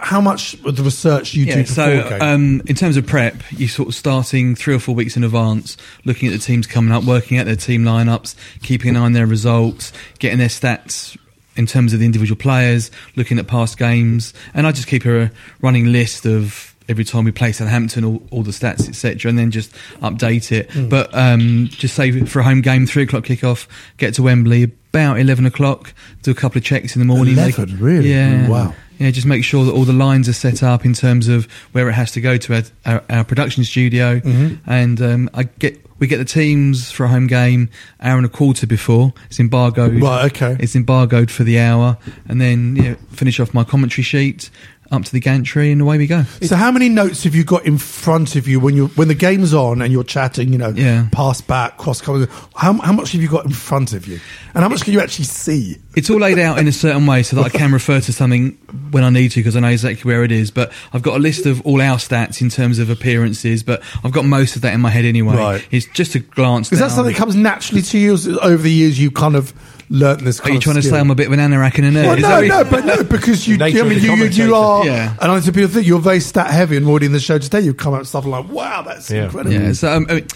how 0.00 0.20
much 0.20 0.54
of 0.64 0.76
the 0.76 0.82
research 0.82 1.34
you 1.34 1.44
do 1.44 1.50
Yeah, 1.50 1.56
before 1.62 1.74
so 1.74 2.18
um, 2.20 2.62
in 2.66 2.74
terms 2.74 2.96
of 2.96 3.06
prep, 3.06 3.36
you 3.52 3.68
sort 3.68 3.88
of 3.88 3.94
starting 3.94 4.54
three 4.54 4.74
or 4.74 4.78
four 4.78 4.94
weeks 4.94 5.16
in 5.16 5.24
advance, 5.24 5.76
looking 6.04 6.28
at 6.28 6.32
the 6.32 6.38
teams 6.38 6.66
coming 6.66 6.92
up, 6.92 7.04
working 7.04 7.38
out 7.38 7.46
their 7.46 7.56
team 7.56 7.82
lineups, 7.84 8.34
keeping 8.62 8.90
an 8.90 8.96
eye 8.96 9.04
on 9.04 9.12
their 9.12 9.26
results, 9.26 9.92
getting 10.18 10.38
their 10.38 10.48
stats 10.48 11.16
in 11.56 11.66
terms 11.66 11.92
of 11.92 12.00
the 12.00 12.06
individual 12.06 12.38
players, 12.38 12.90
looking 13.16 13.38
at 13.38 13.46
past 13.46 13.78
games, 13.78 14.34
and 14.54 14.66
I 14.66 14.72
just 14.72 14.88
keep 14.88 15.06
a 15.06 15.30
running 15.60 15.92
list 15.92 16.26
of 16.26 16.74
every 16.88 17.04
time 17.04 17.24
we 17.24 17.32
play 17.32 17.52
Southampton, 17.52 18.04
all, 18.04 18.22
all 18.30 18.42
the 18.42 18.52
stats, 18.52 18.88
etc., 18.88 19.28
and 19.28 19.38
then 19.38 19.50
just 19.50 19.74
update 20.02 20.52
it. 20.52 20.70
Hmm. 20.70 20.88
But 20.88 21.12
um, 21.14 21.68
just 21.70 21.94
say 21.94 22.24
for 22.24 22.40
a 22.40 22.44
home 22.44 22.60
game, 22.60 22.86
three 22.86 23.04
o'clock 23.04 23.24
kickoff, 23.24 23.66
get 23.96 24.14
to 24.14 24.22
Wembley 24.22 24.64
about 24.64 25.18
eleven 25.18 25.46
o'clock, 25.46 25.92
do 26.22 26.30
a 26.30 26.34
couple 26.34 26.58
of 26.58 26.64
checks 26.64 26.94
in 26.94 27.00
the 27.00 27.06
morning. 27.06 27.34
make- 27.34 27.56
really? 27.56 28.10
Yeah. 28.10 28.48
Wow. 28.48 28.74
Yeah, 28.98 29.10
just 29.10 29.26
make 29.26 29.44
sure 29.44 29.64
that 29.64 29.72
all 29.72 29.84
the 29.84 29.92
lines 29.92 30.28
are 30.28 30.32
set 30.32 30.62
up 30.62 30.84
in 30.84 30.94
terms 30.94 31.28
of 31.28 31.50
where 31.72 31.88
it 31.88 31.92
has 31.92 32.12
to 32.12 32.20
go 32.20 32.36
to 32.38 32.54
our, 32.54 32.62
our, 32.86 33.04
our 33.10 33.24
production 33.24 33.64
studio, 33.64 34.20
Mm-hmm. 34.20 34.70
and 34.70 35.00
um, 35.02 35.30
I 35.34 35.44
get 35.44 35.80
we 35.98 36.06
get 36.06 36.18
the 36.18 36.24
teams 36.26 36.90
for 36.92 37.04
a 37.04 37.08
home 37.08 37.26
game 37.26 37.70
hour 38.00 38.16
and 38.18 38.26
a 38.26 38.28
quarter 38.28 38.66
before 38.66 39.14
it's 39.30 39.40
embargoed. 39.40 40.00
Right, 40.02 40.26
okay. 40.26 40.56
It's 40.60 40.76
embargoed 40.76 41.30
for 41.30 41.42
the 41.44 41.58
hour, 41.58 41.96
and 42.28 42.40
then 42.40 42.76
yeah, 42.76 42.94
finish 43.12 43.40
off 43.40 43.54
my 43.54 43.64
commentary 43.64 44.02
sheet 44.02 44.50
up 44.90 45.04
to 45.04 45.12
the 45.12 45.20
gantry, 45.20 45.72
and 45.72 45.80
away 45.82 45.98
we 45.98 46.06
go. 46.06 46.22
so 46.42 46.56
how 46.56 46.70
many 46.70 46.88
notes 46.88 47.24
have 47.24 47.34
you 47.34 47.44
got 47.44 47.64
in 47.66 47.78
front 47.78 48.36
of 48.36 48.46
you 48.46 48.60
when 48.60 48.76
you 48.76 48.86
when 48.88 49.08
the 49.08 49.14
game's 49.14 49.52
on 49.54 49.82
and 49.82 49.92
you're 49.92 50.04
chatting? 50.04 50.52
You 50.52 50.58
know, 50.58 50.68
Yeah. 50.70 51.08
pass 51.12 51.40
back, 51.40 51.76
cross 51.76 52.00
cover. 52.00 52.28
How 52.54 52.72
how 52.74 52.92
much 52.92 53.12
have 53.12 53.22
you 53.22 53.28
got 53.28 53.44
in 53.44 53.52
front 53.52 53.92
of 53.92 54.06
you, 54.06 54.20
and 54.54 54.62
how 54.62 54.68
much 54.68 54.82
can 54.84 54.92
you 54.92 55.00
actually 55.00 55.24
see? 55.26 55.78
It's 55.96 56.10
all 56.10 56.18
laid 56.20 56.38
out 56.38 56.58
in 56.58 56.68
a 56.68 56.72
certain 56.72 57.06
way 57.06 57.22
so 57.22 57.36
that 57.36 57.46
I 57.46 57.48
can 57.48 57.72
refer 57.72 58.00
to 58.00 58.12
something 58.12 58.50
when 58.90 59.02
I 59.02 59.10
need 59.10 59.30
to 59.32 59.40
because 59.40 59.56
I 59.56 59.60
know 59.60 59.68
exactly 59.68 60.08
where 60.10 60.22
it 60.24 60.30
is. 60.32 60.50
But 60.50 60.72
I've 60.92 61.02
got 61.02 61.16
a 61.16 61.20
list 61.20 61.46
of 61.46 61.60
all 61.62 61.80
our 61.80 61.96
stats 61.96 62.40
in 62.40 62.48
terms 62.50 62.78
of 62.78 62.90
appearances, 62.90 63.62
but 63.62 63.82
I've 64.04 64.12
got 64.12 64.24
most 64.24 64.56
of 64.56 64.62
that 64.62 64.74
in 64.74 64.80
my 64.80 64.90
head 64.90 65.04
anyway. 65.04 65.36
Right. 65.36 65.66
It's 65.70 65.86
just 65.94 66.14
a 66.14 66.18
glance. 66.20 66.70
Is 66.72 66.78
that 66.80 66.90
something 66.90 67.12
that 67.14 67.18
comes 67.18 67.34
naturally 67.34 67.82
to 67.82 67.98
you 67.98 68.16
over 68.42 68.62
the 68.62 68.70
years? 68.70 69.00
You 69.00 69.10
kind 69.10 69.36
of 69.36 69.52
learnt 69.88 70.22
this. 70.22 70.40
Are 70.40 70.50
you 70.50 70.58
trying 70.60 70.76
to 70.76 70.82
skill? 70.82 70.94
say 70.94 71.00
I'm 71.00 71.10
a 71.10 71.14
bit 71.14 71.26
of 71.28 71.32
an 71.32 71.38
anorak 71.40 71.78
and 71.78 71.96
a 71.96 72.00
nerd? 72.00 72.22
Well, 72.22 72.40
no, 72.46 72.62
no, 72.62 72.70
but 72.70 72.84
no, 72.84 73.04
because 73.04 73.46
you, 73.46 73.54
I 73.62 73.70
mean, 73.70 74.00
you, 74.02 74.14
you, 74.14 74.24
you 74.26 74.54
are, 74.54 74.84
Yeah. 74.84 75.16
and 75.20 75.30
I 75.32 75.40
people 75.40 75.68
think 75.68 75.86
you're 75.86 75.98
very 76.00 76.20
stat 76.20 76.50
heavy, 76.50 76.76
and 76.76 76.86
already 76.86 77.06
in 77.06 77.12
the 77.12 77.20
show 77.20 77.38
today, 77.38 77.60
you've 77.60 77.76
come 77.76 77.94
out 77.94 78.00
with 78.00 78.08
stuff 78.08 78.24
like, 78.26 78.48
wow, 78.48 78.82
that's 78.82 79.10
Yeah. 79.10 79.24
incredible. 79.24 79.52
Yeah, 79.54 79.72
so 79.72 79.92
um, 79.92 80.06
I, 80.08 80.14
mean, 80.14 80.26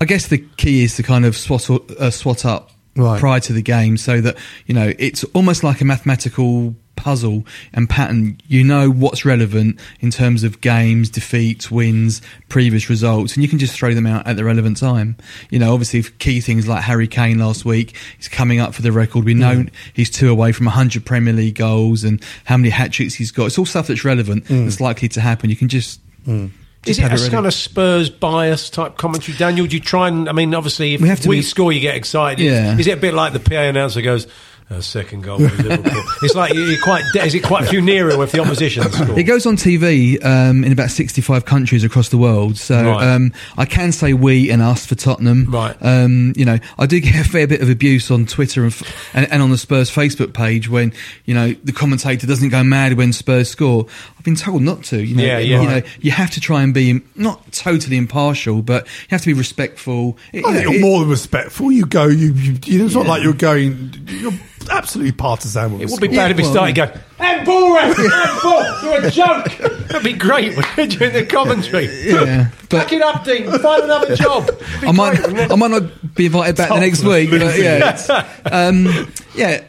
I 0.00 0.04
guess 0.04 0.28
the 0.28 0.38
key 0.56 0.84
is 0.84 0.96
to 0.96 1.02
kind 1.02 1.24
of 1.24 1.36
swat 1.36 1.68
uh, 1.70 2.10
swat 2.10 2.44
up 2.44 2.70
Right. 2.96 3.20
prior 3.20 3.38
to 3.40 3.52
the 3.52 3.62
game, 3.62 3.96
so 3.96 4.20
that 4.20 4.36
you 4.66 4.74
know 4.74 4.92
it's 4.98 5.22
almost 5.34 5.62
like 5.62 5.80
a 5.80 5.84
mathematical 5.84 6.74
puzzle 6.98 7.46
and 7.72 7.88
pattern. 7.88 8.38
You 8.48 8.64
know 8.64 8.90
what's 8.90 9.24
relevant 9.24 9.78
in 10.00 10.10
terms 10.10 10.42
of 10.42 10.60
games, 10.60 11.08
defeats, 11.08 11.70
wins, 11.70 12.20
previous 12.48 12.90
results, 12.90 13.34
and 13.34 13.42
you 13.42 13.48
can 13.48 13.58
just 13.58 13.74
throw 13.74 13.94
them 13.94 14.06
out 14.06 14.26
at 14.26 14.36
the 14.36 14.44
relevant 14.44 14.76
time. 14.76 15.16
You 15.50 15.58
know, 15.58 15.72
obviously 15.72 16.02
key 16.18 16.40
things 16.40 16.66
like 16.66 16.82
Harry 16.82 17.06
Kane 17.06 17.38
last 17.38 17.64
week. 17.64 17.96
He's 18.16 18.28
coming 18.28 18.58
up 18.60 18.74
for 18.74 18.82
the 18.82 18.92
record. 18.92 19.24
We 19.24 19.34
know 19.34 19.62
mm. 19.62 19.70
he's 19.94 20.10
two 20.10 20.30
away 20.30 20.52
from 20.52 20.66
100 20.66 21.06
Premier 21.06 21.32
League 21.32 21.54
goals 21.54 22.04
and 22.04 22.22
how 22.44 22.56
many 22.56 22.70
hat 22.70 22.92
tricks 22.92 23.14
he's 23.14 23.30
got. 23.30 23.46
It's 23.46 23.58
all 23.58 23.66
stuff 23.66 23.86
that's 23.86 24.04
relevant. 24.04 24.44
Mm. 24.44 24.64
That's 24.64 24.80
likely 24.80 25.08
to 25.10 25.20
happen. 25.20 25.50
You 25.50 25.56
can 25.56 25.68
just. 25.68 26.00
Mm. 26.26 26.50
Is 26.86 26.96
just 26.96 27.22
it 27.22 27.28
a 27.28 27.30
kind 27.30 27.46
of 27.46 27.52
Spurs 27.52 28.08
bias 28.08 28.70
type 28.70 28.96
commentary, 28.96 29.36
Daniel? 29.36 29.66
Do 29.66 29.76
you 29.76 29.82
try 29.82 30.08
and, 30.08 30.28
I 30.28 30.32
mean, 30.32 30.54
obviously, 30.54 30.94
if 30.94 31.00
We 31.00 31.04
we, 31.04 31.08
have 31.08 31.20
to 31.20 31.28
be- 31.28 31.42
score, 31.42 31.72
you 31.72 31.80
get 31.80 31.96
excited. 31.96 32.44
Yeah. 32.44 32.78
Is 32.78 32.86
it 32.86 32.92
a 32.92 33.00
bit 33.00 33.14
like 33.14 33.32
the 33.32 33.40
PA 33.40 33.62
announcer 33.62 34.00
goes, 34.00 34.26
uh, 34.70 34.80
second 34.80 35.22
goal 35.22 35.38
for 35.38 35.62
Liverpool? 35.62 36.02
it's 36.22 36.34
like 36.34 36.52
you're 36.54 36.80
quite, 36.82 37.02
de- 37.12 37.24
is 37.24 37.34
it 37.34 37.42
quite 37.42 37.66
funereal 37.68 38.20
if 38.22 38.32
the 38.32 38.40
opposition 38.40 38.82
score? 38.92 39.18
It 39.18 39.22
goes 39.24 39.46
on 39.46 39.56
TV 39.56 40.22
um, 40.24 40.62
in 40.64 40.72
about 40.72 40.90
65 40.90 41.44
countries 41.44 41.84
across 41.84 42.10
the 42.10 42.18
world. 42.18 42.56
So 42.58 42.82
Right. 42.82 43.06
um, 43.14 43.32
I 43.56 43.64
can 43.64 43.92
say 43.92 44.12
we 44.12 44.50
and 44.50 44.60
us 44.62 44.84
for 44.86 44.94
Tottenham. 44.94 45.46
Right. 45.46 45.76
Um, 45.80 46.32
you 46.36 46.44
know, 46.44 46.58
I 46.78 46.86
do 46.86 47.00
get 47.00 47.14
a 47.14 47.28
fair 47.28 47.46
bit 47.46 47.62
of 47.62 47.70
abuse 47.70 48.10
on 48.10 48.26
Twitter 48.26 48.62
and, 48.64 48.72
f- 48.72 49.10
and, 49.14 49.30
and 49.32 49.42
on 49.42 49.50
the 49.50 49.58
Spurs 49.58 49.90
Facebook 49.90 50.34
page 50.34 50.68
when, 50.68 50.92
you 51.24 51.34
know, 51.34 51.52
the 51.64 51.72
commentator 51.72 52.26
doesn't 52.26 52.50
go 52.50 52.62
mad 52.62 52.94
when 52.94 53.12
Spurs 53.12 53.48
score. 53.50 53.86
I've 54.18 54.24
been 54.24 54.36
told 54.36 54.62
not 54.62 54.84
to. 54.84 55.02
You 55.02 55.16
know, 55.16 55.22
Yeah, 55.24 55.38
yeah. 55.38 55.60
You 55.62 55.68
know, 55.68 55.82
you 56.00 56.10
have 56.10 56.30
to 56.32 56.40
try 56.40 56.62
and 56.62 56.74
be 56.74 57.00
not 57.16 57.52
totally 57.52 57.96
impartial, 57.96 58.60
but 58.62 58.84
you 58.86 59.08
have 59.10 59.20
to 59.22 59.26
be 59.28 59.32
respectful. 59.32 60.18
It- 60.32 60.44
I 60.44 60.48
you 60.50 60.54
think 60.54 60.66
know, 60.66 60.72
you're 60.72 60.80
it- 60.80 60.82
more 60.82 61.00
than 61.00 61.08
respectful. 61.08 61.72
You 61.72 61.86
go, 61.86 62.04
you, 62.06 62.32
you, 62.34 62.58
you 62.64 62.84
it's 62.84 62.94
not 62.94 63.06
like 63.06 63.22
you're 63.22 63.32
going, 63.32 63.94
you're 64.08 64.32
absolutely 64.70 65.12
partisan 65.12 65.72
with 65.72 65.82
It 65.82 65.90
would 65.90 66.00
be 66.00 66.08
Yeah, 66.08 66.24
bad 66.24 66.30
if 66.32 66.36
he 66.38 66.42
well, 66.44 66.52
started 66.52 66.76
going, 66.76 66.90
and 67.18 67.46
ball, 67.46 67.74
ref, 67.74 67.98
and 67.98 68.42
ball, 68.42 68.82
you're 68.82 69.04
a 69.06 69.10
joke. 69.10 69.44
That'd 69.88 70.02
be 70.04 70.12
great, 70.12 70.56
wouldn't 70.56 70.78
it, 70.78 70.90
during 70.98 71.12
the 71.14 71.26
commentary? 71.26 71.86
Yeah, 72.08 72.50
but- 72.68 72.70
Back 72.70 72.92
it 72.92 73.02
up, 73.02 73.24
Dean. 73.24 73.50
Find 73.58 73.82
another 73.84 74.14
job. 74.16 74.50
I 74.82 74.92
might, 74.92 75.16
great, 75.16 75.32
wouldn't? 75.32 75.52
I 75.52 75.54
might 75.56 75.70
not 75.70 76.14
be 76.14 76.26
invited 76.26 76.56
back 76.56 76.68
the 76.68 76.80
next 76.80 77.02
week, 77.04 77.30
but 77.30 77.58
yeah, 77.58 78.26
um, 78.52 78.86
yeah. 79.34 79.64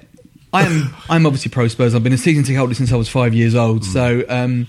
I 0.52 0.64
am. 0.64 0.94
I'm 1.10 1.26
obviously 1.28 1.52
pro 1.52 1.68
Spurs. 1.68 1.94
I've 1.94 2.04
been 2.04 2.14
a 2.14 2.18
season 2.18 2.44
ticket 2.44 2.58
holder 2.58 2.74
since 2.74 2.92
I 2.92 2.96
was 2.96 3.08
five 3.08 3.36
years 3.36 3.54
old. 3.54 3.86
So, 3.86 4.24
um, 4.28 4.66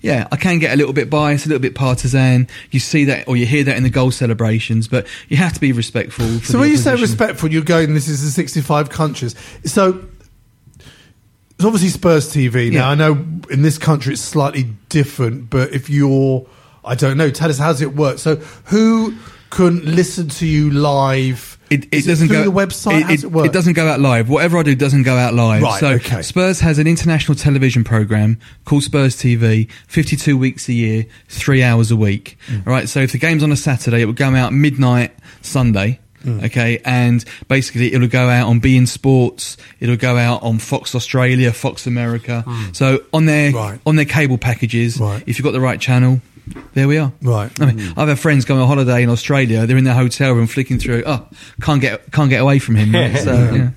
yeah, 0.00 0.28
I 0.30 0.36
can 0.36 0.58
get 0.58 0.72
a 0.72 0.76
little 0.76 0.92
bit 0.92 1.10
biased, 1.10 1.46
a 1.46 1.48
little 1.48 1.60
bit 1.60 1.74
partisan. 1.74 2.48
You 2.70 2.80
see 2.80 3.04
that, 3.06 3.26
or 3.28 3.36
you 3.36 3.46
hear 3.46 3.64
that 3.64 3.76
in 3.76 3.82
the 3.82 3.90
goal 3.90 4.10
celebrations, 4.10 4.88
but 4.88 5.06
you 5.28 5.36
have 5.36 5.52
to 5.54 5.60
be 5.60 5.72
respectful. 5.72 6.26
For 6.40 6.52
So 6.52 6.58
when 6.60 6.70
you 6.70 6.76
say 6.76 6.94
respectful, 6.94 7.50
you're 7.50 7.62
going. 7.62 7.94
This 7.94 8.08
is 8.08 8.22
the 8.22 8.30
65 8.30 8.90
countries. 8.90 9.34
So 9.64 10.04
it's 11.56 11.64
obviously 11.64 11.88
Spurs 11.88 12.32
TV. 12.32 12.70
Now 12.70 12.78
Yeah. 12.78 12.88
I 12.90 12.94
know 12.94 13.12
in 13.50 13.62
this 13.62 13.78
country 13.78 14.12
it's 14.12 14.22
slightly 14.22 14.74
different, 14.88 15.50
but 15.50 15.72
if 15.72 15.90
you're, 15.90 16.46
I 16.84 16.94
don't 16.94 17.16
know. 17.16 17.30
Tell 17.30 17.50
us 17.50 17.58
how 17.58 17.72
does 17.72 17.82
it 17.82 17.96
work? 17.96 18.18
So 18.18 18.36
who 18.66 19.14
can 19.50 19.84
listen 19.84 20.28
to 20.28 20.46
you 20.46 20.70
live? 20.70 21.58
It, 21.70 21.84
it 21.92 22.06
doesn't 22.06 22.28
through 22.28 22.44
go 22.44 22.50
the 22.50 22.66
website. 22.66 23.06
does 23.08 23.24
it, 23.24 23.30
work? 23.30 23.52
doesn't 23.52 23.74
go 23.74 23.86
out 23.86 24.00
live. 24.00 24.28
Whatever 24.28 24.58
I 24.58 24.62
do 24.62 24.74
doesn't 24.74 25.02
go 25.02 25.16
out 25.16 25.34
live. 25.34 25.62
Right, 25.62 25.80
so 25.80 25.88
okay. 25.90 26.22
Spurs 26.22 26.60
has 26.60 26.78
an 26.78 26.86
international 26.86 27.34
television 27.34 27.84
program 27.84 28.38
called 28.64 28.84
Spurs 28.84 29.16
TV, 29.16 29.70
52 29.86 30.38
weeks 30.38 30.68
a 30.68 30.72
year, 30.72 31.06
three 31.28 31.62
hours 31.62 31.90
a 31.90 31.96
week. 31.96 32.38
Mm. 32.46 32.66
All 32.66 32.72
right. 32.72 32.88
So 32.88 33.00
if 33.00 33.12
the 33.12 33.18
game's 33.18 33.42
on 33.42 33.52
a 33.52 33.56
Saturday, 33.56 34.00
it 34.00 34.06
will 34.06 34.14
go 34.14 34.34
out 34.34 34.52
midnight 34.52 35.14
Sunday. 35.42 36.00
Mm. 36.28 36.44
Okay, 36.46 36.80
and 36.84 37.24
basically 37.48 37.92
it'll 37.94 38.08
go 38.08 38.28
out 38.28 38.48
on 38.48 38.58
Bein 38.60 38.86
Sports. 38.86 39.56
It'll 39.80 39.96
go 39.96 40.16
out 40.16 40.42
on 40.42 40.58
Fox 40.58 40.94
Australia, 40.94 41.52
Fox 41.52 41.86
America. 41.86 42.44
So 42.72 43.00
on 43.12 43.26
their 43.26 43.50
Mm. 43.52 43.54
Right. 43.54 43.80
on 43.86 43.96
their 43.96 44.04
cable 44.04 44.38
packages, 44.38 44.98
Right. 44.98 45.22
if 45.26 45.38
you've 45.38 45.44
got 45.44 45.52
the 45.52 45.60
right 45.60 45.80
channel, 45.80 46.20
there 46.74 46.88
we 46.88 46.96
are. 46.96 47.12
Right. 47.22 47.50
I 47.60 47.66
mean, 47.72 47.92
I've 47.96 48.08
had 48.08 48.18
friends 48.18 48.44
going 48.46 48.60
on 48.60 48.66
holiday 48.68 49.02
in 49.02 49.10
Australia. 49.10 49.66
They're 49.66 49.76
in 49.76 49.84
their 49.84 49.94
hotel 49.94 50.32
room 50.32 50.46
flicking 50.46 50.78
through. 50.78 51.02
Oh, 51.06 51.26
can't 51.60 51.80
get 51.80 52.10
can't 52.10 52.30
get 52.30 52.40
away 52.40 52.58
from 52.58 52.76
him. 52.76 52.90
mate. 52.90 53.18
So 53.22 53.32
yeah. 53.54 53.70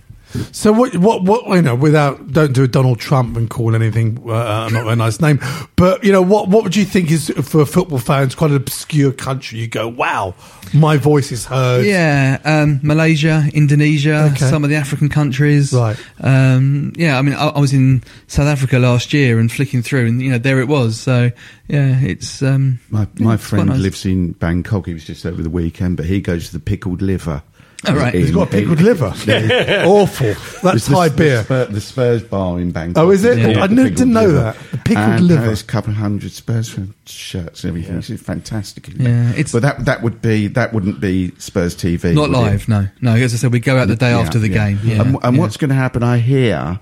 So 0.52 0.72
what? 0.72 0.96
What? 0.96 1.24
What? 1.24 1.48
You 1.56 1.62
know, 1.62 1.76
without 1.76 2.32
don't 2.32 2.54
do 2.54 2.64
a 2.64 2.68
Donald 2.68 3.00
Trump 3.00 3.36
and 3.38 3.50
call 3.50 3.76
anything 3.76 4.18
uh, 4.30 4.70
not 4.70 4.88
a 4.88 4.96
nice 4.96 5.20
name, 5.20 5.40
but 5.76 6.04
you 6.04 6.12
know 6.12 6.22
what? 6.22 6.48
What 6.48 6.64
would 6.64 6.76
you 6.76 6.86
think 6.86 7.12
is 7.12 7.30
for 7.44 7.66
football 7.66 8.00
fans 8.00 8.36
quite 8.36 8.52
an 8.52 8.58
obscure 8.58 9.12
country? 9.12 9.60
You 9.60 9.68
go, 9.68 9.88
wow, 9.88 10.36
my 10.74 10.98
voice 10.98 11.32
is 11.32 11.46
heard. 11.46 11.86
Yeah, 11.86 12.40
um, 12.46 12.80
Malaysia, 12.84 13.44
Indonesia, 13.54 14.30
Okay. 14.32 14.50
some 14.50 14.64
of 14.64 14.70
the 14.70 14.76
African 14.78 15.10
countries. 15.10 15.74
Right. 15.74 15.98
Um, 16.20 16.94
yeah, 16.96 17.18
I 17.18 17.22
mean, 17.22 17.34
I, 17.36 17.48
I 17.50 17.60
was 17.60 17.74
in 17.74 18.04
South 18.28 18.48
Africa 18.48 18.80
last 18.80 19.14
year 19.14 19.40
and 19.40 19.52
flicking 19.52 19.82
through, 19.82 20.08
and 20.08 20.22
you 20.22 20.32
know, 20.32 20.38
there 20.38 20.60
it 20.62 20.68
was. 20.68 21.00
So 21.00 21.32
yeah, 21.68 22.00
it's 22.02 22.42
um, 22.42 22.80
My, 22.90 23.08
my 23.20 23.34
it's 23.36 23.46
friend 23.48 23.68
nice. 23.70 23.80
lives 23.80 24.06
in 24.06 24.32
Bangkok. 24.34 24.86
He 24.88 24.94
was 24.94 25.04
just 25.06 25.26
over 25.26 25.42
the 25.42 25.50
weekend, 25.50 25.98
but 25.98 26.06
he 26.06 26.22
goes 26.22 26.48
to 26.48 26.54
the 26.54 26.60
pickled 26.60 27.02
liver. 27.02 27.44
Oh, 27.88 27.96
right. 27.96 28.14
He's 28.14 28.30
got 28.32 28.48
a 28.48 28.52
pickled 28.52 28.80
liver. 28.82 29.12
Yeah. 29.26 29.86
Awful. 29.88 30.34
That's 30.62 30.76
It's 30.78 30.88
the- 30.88 30.94
Thai 30.96 31.10
the 31.10 31.16
beer. 31.18 31.44
Spur- 31.44 31.66
The 31.66 31.82
Spurs 31.82 32.22
bar 32.24 32.60
in 32.60 32.72
Bangkok. 32.72 33.04
Oh, 33.04 33.10
is 33.10 33.24
it? 33.24 33.40
Yeah. 33.40 33.64
I 33.64 33.68
The 33.68 33.74
knew- 33.76 33.90
didn't 33.90 34.14
know 34.14 34.22
liver. 34.28 34.34
that. 34.42 34.58
The 34.72 34.78
pickled 34.78 34.98
and 35.06 35.20
uh, 35.22 35.24
liver. 35.24 35.46
There's 35.48 35.62
a 35.62 35.66
couple 35.66 35.92
of 35.92 35.98
hundred 35.98 36.32
Spurs 36.32 36.78
shirts 37.06 37.64
and 37.64 37.70
everything. 37.70 37.98
It's 37.98 38.22
fantastic. 38.22 38.88
it? 38.90 38.96
Yeah, 38.98 39.30
it's- 39.32 39.52
but 39.52 39.64
that 39.64 39.86
that 39.86 40.04
would 40.04 40.22
be 40.22 40.48
that 40.48 40.74
wouldn't 40.74 41.00
be 41.00 41.32
Spurs 41.40 41.76
TV. 41.76 42.14
Not 42.14 42.30
would 42.30 42.38
it? 42.38 42.42
live, 42.42 42.68
no, 42.70 42.88
no. 43.02 43.14
As 43.16 43.34
I 43.34 43.38
said, 43.38 43.52
we 43.52 43.60
go 43.60 43.78
out 43.78 43.88
the 43.88 43.96
day 43.96 44.12
Yeah, 44.12 44.20
after 44.20 44.38
the 44.38 44.50
yeah. 44.50 44.68
game. 44.70 44.80
Yeah, 44.84 45.02
and 45.02 45.18
and 45.24 45.36
yeah. 45.36 45.42
what's 45.42 45.58
going 45.58 45.70
to 45.70 45.76
happen? 45.76 46.04
I 46.04 46.20
hear 46.20 46.80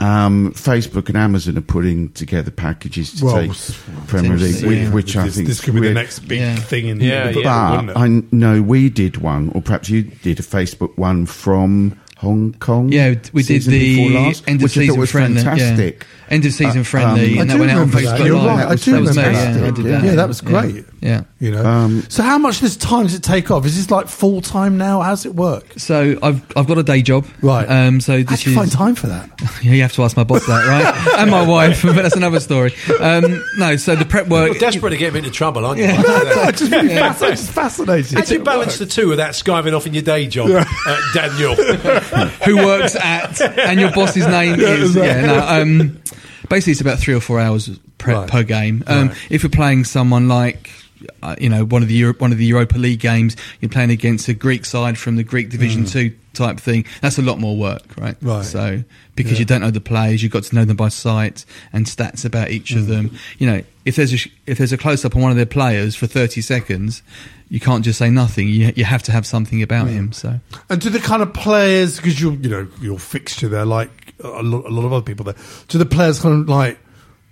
um, 0.00 0.52
Facebook 0.54 1.08
and 1.08 1.16
Amazon 1.16 1.56
are 1.58 1.62
putting 1.62 2.10
together 2.12 2.50
packages 2.50 3.12
to 3.20 3.24
Well, 3.26 3.36
take 3.36 3.52
Premier 4.06 4.36
League, 4.36 4.60
yeah. 4.62 4.68
which, 4.90 5.06
which 5.06 5.16
I 5.16 5.28
think 5.28 5.46
this 5.46 5.60
could 5.60 5.74
be 5.74 5.80
the 5.80 5.92
next 5.94 6.20
big 6.20 6.40
Yeah. 6.40 6.56
thing 6.56 6.88
in 6.88 7.00
Yeah, 7.00 7.30
the 7.32 7.40
yeah. 7.42 7.82
But 7.82 7.90
it? 7.90 7.96
I 7.96 8.22
know 8.34 8.62
we 8.62 8.88
did 8.88 9.18
one, 9.18 9.50
or 9.54 9.60
perhaps 9.62 9.88
you 9.90 10.02
did 10.02 10.40
a 10.40 10.42
Facebook 10.42 10.96
one 10.96 11.26
from 11.26 11.98
Hong 12.20 12.52
Kong. 12.60 12.92
Yeah, 12.92 13.14
we 13.32 13.42
did 13.42 13.62
the 13.62 14.10
last, 14.10 14.44
end 14.46 14.60
of 14.60 14.64
which 14.64 14.76
I 14.76 14.80
season 14.82 15.00
was 15.00 15.10
friendly. 15.10 15.42
fantastic. 15.42 16.00
Yeah. 16.28 16.34
End 16.34 16.44
of 16.46 16.52
season 16.52 16.82
Uh, 16.82 16.84
friendly, 16.84 17.32
um, 17.34 17.40
and 17.40 17.40
I 17.40 17.44
that 17.44 17.52
do 17.54 17.58
went 17.60 17.72
out 17.72 17.78
on 17.80 17.88
Facebook 17.90 18.18
that. 18.18 18.26
You're 18.26 18.36
Live. 18.36 18.46
right. 18.46 18.68
I 18.68 18.74
do 18.76 18.92
that 18.92 19.00
was 19.00 19.16
me. 19.16 19.22
remember 19.24 19.40
Yeah, 19.40 19.52
that. 19.52 19.78
Yeah. 19.78 19.82
that. 19.98 20.04
Yeah, 20.04 20.14
that 20.14 20.28
was 20.28 20.40
great. 20.40 20.84
Yeah. 21.00 21.22
You 21.40 21.50
know. 21.50 21.64
Um, 21.64 22.04
so 22.08 22.22
how 22.22 22.38
much 22.38 22.60
this 22.60 22.76
time 22.76 23.04
does 23.04 23.14
it 23.14 23.22
take 23.24 23.50
off? 23.50 23.64
Is 23.66 23.74
this 23.76 23.90
like 23.90 24.06
full 24.06 24.40
time 24.42 24.76
now? 24.78 25.00
How's 25.00 25.24
it 25.26 25.34
work? 25.34 25.64
So 25.78 26.18
I've 26.22 26.44
I've 26.56 26.68
got 26.68 26.78
a 26.78 26.82
day 26.84 27.02
job. 27.02 27.26
Right. 27.42 27.64
Um. 27.68 28.00
So 28.00 28.18
How 28.18 28.30
this 28.30 28.44
do 28.44 28.50
you 28.50 28.56
is 28.56 28.60
find 28.60 28.70
time 28.70 28.94
for 28.94 29.06
that? 29.08 29.28
Yeah, 29.62 29.72
you 29.72 29.82
have 29.82 29.92
to 29.94 30.04
ask 30.04 30.16
my 30.16 30.22
boss 30.24 30.46
that, 30.46 30.66
right? 30.66 31.18
and 31.18 31.30
my 31.30 31.44
wife, 31.46 31.82
but 31.82 31.96
that's 31.96 32.16
another 32.16 32.38
story. 32.40 32.72
Um, 33.00 33.42
no, 33.58 33.76
so 33.76 33.96
the 33.96 34.04
prep 34.04 34.28
work. 34.28 34.52
You're 34.52 34.60
desperate 34.60 34.90
to 34.90 34.96
get 34.98 35.08
him 35.10 35.16
into 35.16 35.30
trouble, 35.30 35.66
aren't 35.66 35.80
you? 35.80 35.86
I 35.88 36.52
just 36.54 36.70
really 36.70 36.88
fasc- 36.90 37.22
I'm 37.24 37.30
just 37.32 37.50
fascinated. 37.50 38.18
How 38.18 38.24
do 38.24 38.34
you 38.34 38.42
balance 38.44 38.78
the 38.78 38.86
two 38.86 39.08
without 39.08 39.30
skiving 39.32 39.74
off 39.76 39.86
in 39.86 39.94
your 39.94 40.02
day 40.04 40.26
job, 40.28 40.50
uh, 40.50 41.00
Daniel? 41.12 41.56
who 42.44 42.56
works 42.56 42.96
at 42.96 43.40
and 43.40 43.80
your 43.80 43.92
boss's 43.92 44.26
name 44.26 44.58
is 44.60 44.94
yeah 44.96 45.26
no 45.26 45.38
um 45.62 45.98
basically 46.48 46.72
it's 46.72 46.80
about 46.80 46.98
three 46.98 47.14
or 47.14 47.20
four 47.20 47.38
hours 47.40 47.68
per, 47.98 48.12
Right. 48.14 48.28
per 48.28 48.42
game 48.42 48.82
um 48.86 49.08
Right. 49.08 49.16
if 49.30 49.42
you're 49.42 49.50
playing 49.50 49.84
someone 49.84 50.28
like 50.28 50.70
uh, 51.22 51.34
you 51.40 51.48
know 51.48 51.64
one 51.64 51.80
of 51.82 51.88
the 51.88 51.94
Europe, 51.94 52.20
one 52.20 52.30
of 52.30 52.36
the 52.36 52.44
Europa 52.44 52.76
League 52.76 53.00
games 53.00 53.34
you're 53.60 53.70
playing 53.70 53.90
against 53.90 54.28
a 54.28 54.34
Greek 54.34 54.64
side 54.66 54.98
from 54.98 55.16
the 55.16 55.22
Greek 55.24 55.48
Division 55.48 55.86
2 55.86 56.14
type 56.34 56.58
thing 56.60 56.84
that's 57.00 57.18
a 57.18 57.22
lot 57.22 57.38
more 57.38 57.56
work 57.56 57.82
right 57.96 58.18
Mm. 58.20 58.28
Right. 58.36 58.44
so 58.44 58.84
because 59.16 59.32
Yeah. 59.32 59.38
you 59.40 59.44
don't 59.46 59.60
know 59.62 59.70
the 59.70 59.80
players 59.80 60.22
you've 60.22 60.32
got 60.32 60.42
to 60.44 60.54
know 60.54 60.64
them 60.64 60.76
by 60.76 60.88
sight 60.88 61.44
and 61.72 61.86
stats 61.86 62.24
about 62.24 62.50
each 62.50 62.72
Mm. 62.72 62.76
of 62.76 62.86
them 62.86 63.10
you 63.38 63.46
know 63.46 63.62
if 63.86 63.96
there's 63.96 64.12
a 64.12 64.16
sh- 64.18 64.28
if 64.46 64.58
there's 64.58 64.72
a 64.72 64.76
close 64.78 65.04
up 65.04 65.16
on 65.16 65.22
one 65.22 65.30
of 65.30 65.36
their 65.38 65.46
players 65.46 65.96
for 65.96 66.06
30 66.06 66.40
seconds 66.42 67.02
you 67.50 67.60
can't 67.60 67.84
just 67.84 67.98
say 67.98 68.08
nothing 68.10 68.48
you, 68.48 68.72
you 68.76 68.84
have 68.84 69.02
to 69.02 69.12
have 69.12 69.26
something 69.26 69.60
about 69.62 69.86
Mm. 69.88 69.90
him 69.92 70.12
so 70.12 70.40
And 70.70 70.80
to 70.82 70.88
the 70.88 71.00
kind 71.00 71.20
of 71.22 71.34
players, 71.34 71.96
because 71.96 72.20
you're, 72.20 72.32
you 72.34 72.48
know, 72.48 72.66
your 72.80 72.98
fixture 72.98 73.48
there, 73.48 73.64
like 73.66 74.14
a 74.22 74.42
lot, 74.42 74.64
a 74.64 74.70
lot 74.70 74.84
of 74.86 74.92
other 74.92 75.04
people 75.04 75.24
there, 75.24 75.34
do 75.68 75.76
the 75.76 75.84
players 75.86 76.20
kind 76.20 76.40
of 76.42 76.48
like 76.48 76.78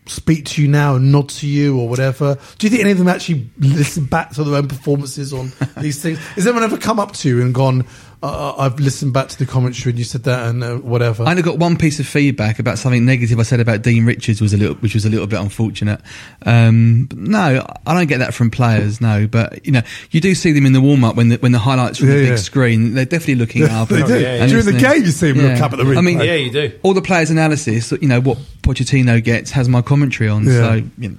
speak 0.07 0.47
to 0.47 0.63
you 0.63 0.69
now 0.69 0.97
and 0.97 1.13
nod 1.13 1.29
to 1.29 1.47
you 1.47 1.79
or 1.79 1.87
whatever? 1.89 2.37
Do 2.59 2.67
you 2.67 2.71
think 2.71 2.81
any 2.83 2.93
of 2.93 2.99
them 2.99 3.09
actually 3.09 3.49
listen 3.59 4.07
back 4.07 4.31
to 4.33 4.43
their 4.45 4.55
own 4.57 4.67
performances 4.67 5.33
on 5.33 5.53
these 5.79 6.03
things? 6.03 6.19
Has 6.35 6.47
anyone 6.47 6.63
ever 6.65 6.79
come 6.79 6.99
up 6.99 7.13
to 7.17 7.29
you 7.29 7.43
and 7.43 7.55
gone, 7.55 7.85
uh, 8.23 8.55
I've 8.59 8.81
listened 8.81 9.13
back 9.13 9.29
to 9.29 9.39
the 9.39 9.47
commentary 9.47 9.91
and 9.93 9.99
you 9.99 10.05
said 10.05 10.25
that 10.25 10.49
and 10.49 10.65
uh, 10.65 10.77
whatever? 10.77 11.25
I 11.25 11.31
only 11.31 11.43
got 11.43 11.59
one 11.59 11.77
piece 11.77 12.01
of 12.01 12.07
feedback 12.07 12.59
about 12.59 12.79
something 12.79 13.05
negative 13.05 13.39
I 13.39 13.43
said 13.43 13.61
about 13.61 13.83
Dean 13.83 14.05
Richards 14.07 14.41
was 14.41 14.53
a 14.53 14.57
little, 14.57 14.75
which 14.77 14.95
was 14.95 15.05
a 15.05 15.11
little 15.11 15.27
bit 15.27 15.41
unfortunate. 15.41 16.01
Um, 16.45 17.09
no, 17.15 17.65
I 17.87 17.95
don't 17.95 18.07
get 18.09 18.19
that 18.19 18.35
from 18.35 18.51
players. 18.51 19.01
No, 19.01 19.27
but 19.27 19.65
you 19.65 19.73
know, 19.73 19.83
you 20.11 20.21
do 20.21 20.35
see 20.35 20.53
them 20.53 20.67
in 20.67 20.73
the 20.73 20.81
warm 20.81 21.05
up 21.05 21.17
when 21.17 21.29
the 21.29 21.37
when 21.37 21.53
the 21.53 21.59
highlights 21.59 21.99
from 21.99 22.09
Yeah, 22.09 22.15
the 22.15 22.21
big 22.23 22.29
yeah. 22.31 22.37
screen. 22.37 22.95
They're 22.95 23.05
definitely 23.05 23.37
looking 23.37 23.63
up. 23.69 23.89
They 23.89 23.99
and- 24.01 24.07
do. 24.09 24.15
and 24.17 24.51
During 24.51 24.65
the 24.67 24.73
game, 24.73 25.03
you 25.05 25.11
see 25.11 25.33
them 25.33 25.47
look 25.47 25.61
up 25.61 25.73
at 25.73 25.79
the 25.79 25.95
I 25.97 26.01
mean, 26.01 26.19
yeah, 26.19 26.35
you 26.35 26.51
do. 26.51 26.79
all 26.83 26.95
the 26.95 27.03
players' 27.03 27.31
analysis. 27.31 27.93
You 27.93 28.09
know 28.09 28.21
what 28.21 28.39
Pochettino 28.63 29.23
gets 29.23 29.51
has 29.53 29.69
my 29.69 29.83
commentary 29.83 30.29
on. 30.29 30.45
Yeah. 30.45 30.53
So 30.53 30.73
you 30.99 31.09
know, 31.11 31.17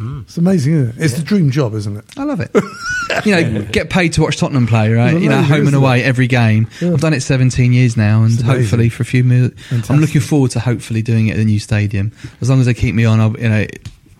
It's 0.00 0.36
amazing, 0.36 0.74
isn't 0.74 0.88
it? 0.98 1.04
It's 1.04 1.14
the 1.14 1.22
dream 1.22 1.50
job, 1.50 1.74
isn't 1.74 1.96
it? 1.96 2.04
I 2.16 2.22
love 2.24 2.40
it. 2.40 2.50
you 3.26 3.32
know, 3.34 3.62
get 3.62 3.90
paid 3.90 4.12
to 4.14 4.22
watch 4.22 4.36
Tottenham 4.36 4.66
play, 4.66 4.92
right? 4.92 5.14
It's 5.14 5.22
You 5.22 5.28
know, 5.28 5.42
home 5.42 5.58
and 5.60 5.68
isn't 5.68 5.74
away 5.74 6.04
every 6.04 6.26
game. 6.28 6.68
Yeah. 6.80 6.92
I've 6.92 7.00
done 7.00 7.14
it 7.14 7.20
17 7.20 7.72
years 7.72 7.96
now, 7.96 8.22
and 8.22 8.40
hopefully 8.40 8.88
for 8.90 9.02
a 9.02 9.06
few 9.06 9.24
minutes, 9.24 9.60
I'm 9.90 9.98
looking 10.00 10.20
forward 10.20 10.52
to 10.52 10.60
hopefully 10.60 11.02
doing 11.02 11.28
it 11.28 11.32
at 11.32 11.36
the 11.38 11.44
new 11.44 11.58
stadium. 11.58 12.12
As 12.40 12.48
long 12.48 12.60
as 12.60 12.66
they 12.66 12.74
keep 12.74 12.94
me 12.94 13.04
on, 13.06 13.18
I'll, 13.20 13.36
you 13.40 13.48
know, 13.48 13.66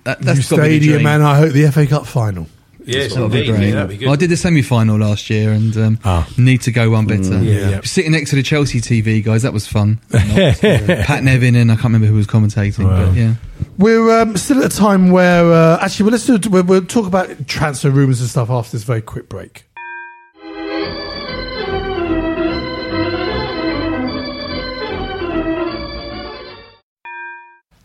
that, 0.05 0.21
New 0.21 0.27
that's 0.27 0.49
got 0.51 0.57
to 0.57 0.63
be 0.63 0.79
the 0.79 0.85
stadium, 0.85 1.03
man. 1.05 1.23
I 1.23 1.37
hope 1.39 1.53
the 1.53 1.71
FA 1.71 1.87
Cup 1.87 2.07
final. 2.07 2.49
Yes, 2.85 3.13
That'll 3.13 3.29
be 3.29 3.45
great. 3.45 3.61
Yeah, 3.69 3.75
that'd 3.75 3.91
be 3.91 3.97
good. 3.99 4.07
Well, 4.07 4.15
I 4.15 4.17
did 4.17 4.31
the 4.31 4.37
semi-final 4.39 4.97
last 4.97 5.29
year, 5.29 5.53
and 5.53 5.77
um, 5.77 5.99
Ah. 6.05 6.27
need 6.39 6.63
to 6.63 6.73
go 6.73 6.89
one 6.89 7.05
better. 7.07 7.43
Yeah, 7.43 7.69
yeah. 7.69 7.81
Sitting 7.85 8.13
next 8.13 8.31
to 8.31 8.37
the 8.37 8.43
Chelsea 8.43 8.81
TV 8.81 9.23
guys, 9.23 9.43
that 9.43 9.53
was 9.53 9.67
fun. 9.67 10.01
Pat 10.11 11.23
Nevin 11.23 11.55
and 11.55 11.71
I 11.71 11.75
can't 11.75 11.85
remember 11.85 12.07
who 12.07 12.15
was 12.15 12.27
commentating, 12.27 12.89
but 12.89 13.15
yeah. 13.15 13.35
We're 13.79 14.23
um, 14.23 14.37
still 14.37 14.65
at 14.65 14.75
a 14.75 14.77
time 14.77 15.13
where 15.13 15.53
uh, 15.53 15.79
actually, 15.81 16.07
well, 16.07 16.13
let's 16.13 16.27
do. 16.27 16.51
We'll, 16.51 16.65
we'll 16.65 16.85
talk 16.85 17.07
about 17.07 17.47
transfer 17.47 17.91
rumours 17.91 18.21
and 18.21 18.29
stuff 18.29 18.51
after 18.51 18.73
this 18.73 18.83
very 18.83 19.01
quick 19.01 19.29
break. 19.29 19.67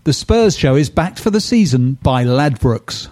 The 0.06 0.14
Spurs 0.14 0.58
show 0.58 0.76
is 0.76 0.90
backed 0.90 1.20
for 1.20 1.30
the 1.30 1.40
season 1.40 2.00
by 2.02 2.26
Ladbrokes. 2.26 3.10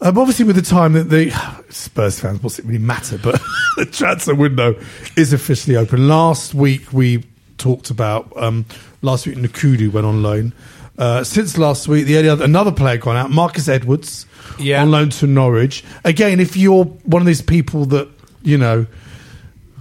Um, 0.00 0.16
obviously, 0.16 0.46
with 0.46 0.56
the 0.56 0.62
time 0.62 0.94
that 0.94 1.10
the 1.10 1.30
Spurs 1.68 2.18
fans, 2.18 2.42
what's 2.42 2.58
it 2.58 2.64
really 2.64 2.78
matter? 2.78 3.18
But 3.18 3.34
the 3.76 3.84
transfer 3.84 4.34
window 4.34 4.80
is 5.14 5.34
officially 5.34 5.76
open. 5.76 6.08
Last 6.08 6.54
week 6.54 6.90
we 6.90 7.22
talked 7.58 7.90
about 7.90 8.32
um, 8.36 8.64
last 9.02 9.26
week 9.26 9.36
Nkoudou 9.36 9.92
went 9.92 10.06
on 10.06 10.22
loan. 10.22 10.54
Uh, 10.96 11.24
since 11.24 11.58
last 11.58 11.88
week, 11.88 12.06
the 12.06 12.28
other, 12.28 12.44
another 12.44 12.70
player 12.72 12.96
gone 12.98 13.16
out, 13.16 13.30
Marcus 13.30 13.68
Edwards, 13.68 14.26
Yeah. 14.58 14.82
on 14.82 14.90
loan 14.92 15.10
to 15.10 15.26
Norwich. 15.26 15.82
Again, 16.04 16.38
if 16.38 16.56
you're 16.56 16.84
one 16.84 17.20
of 17.20 17.26
these 17.26 17.42
people 17.42 17.84
that 17.86 18.08
you 18.42 18.56
know 18.58 18.86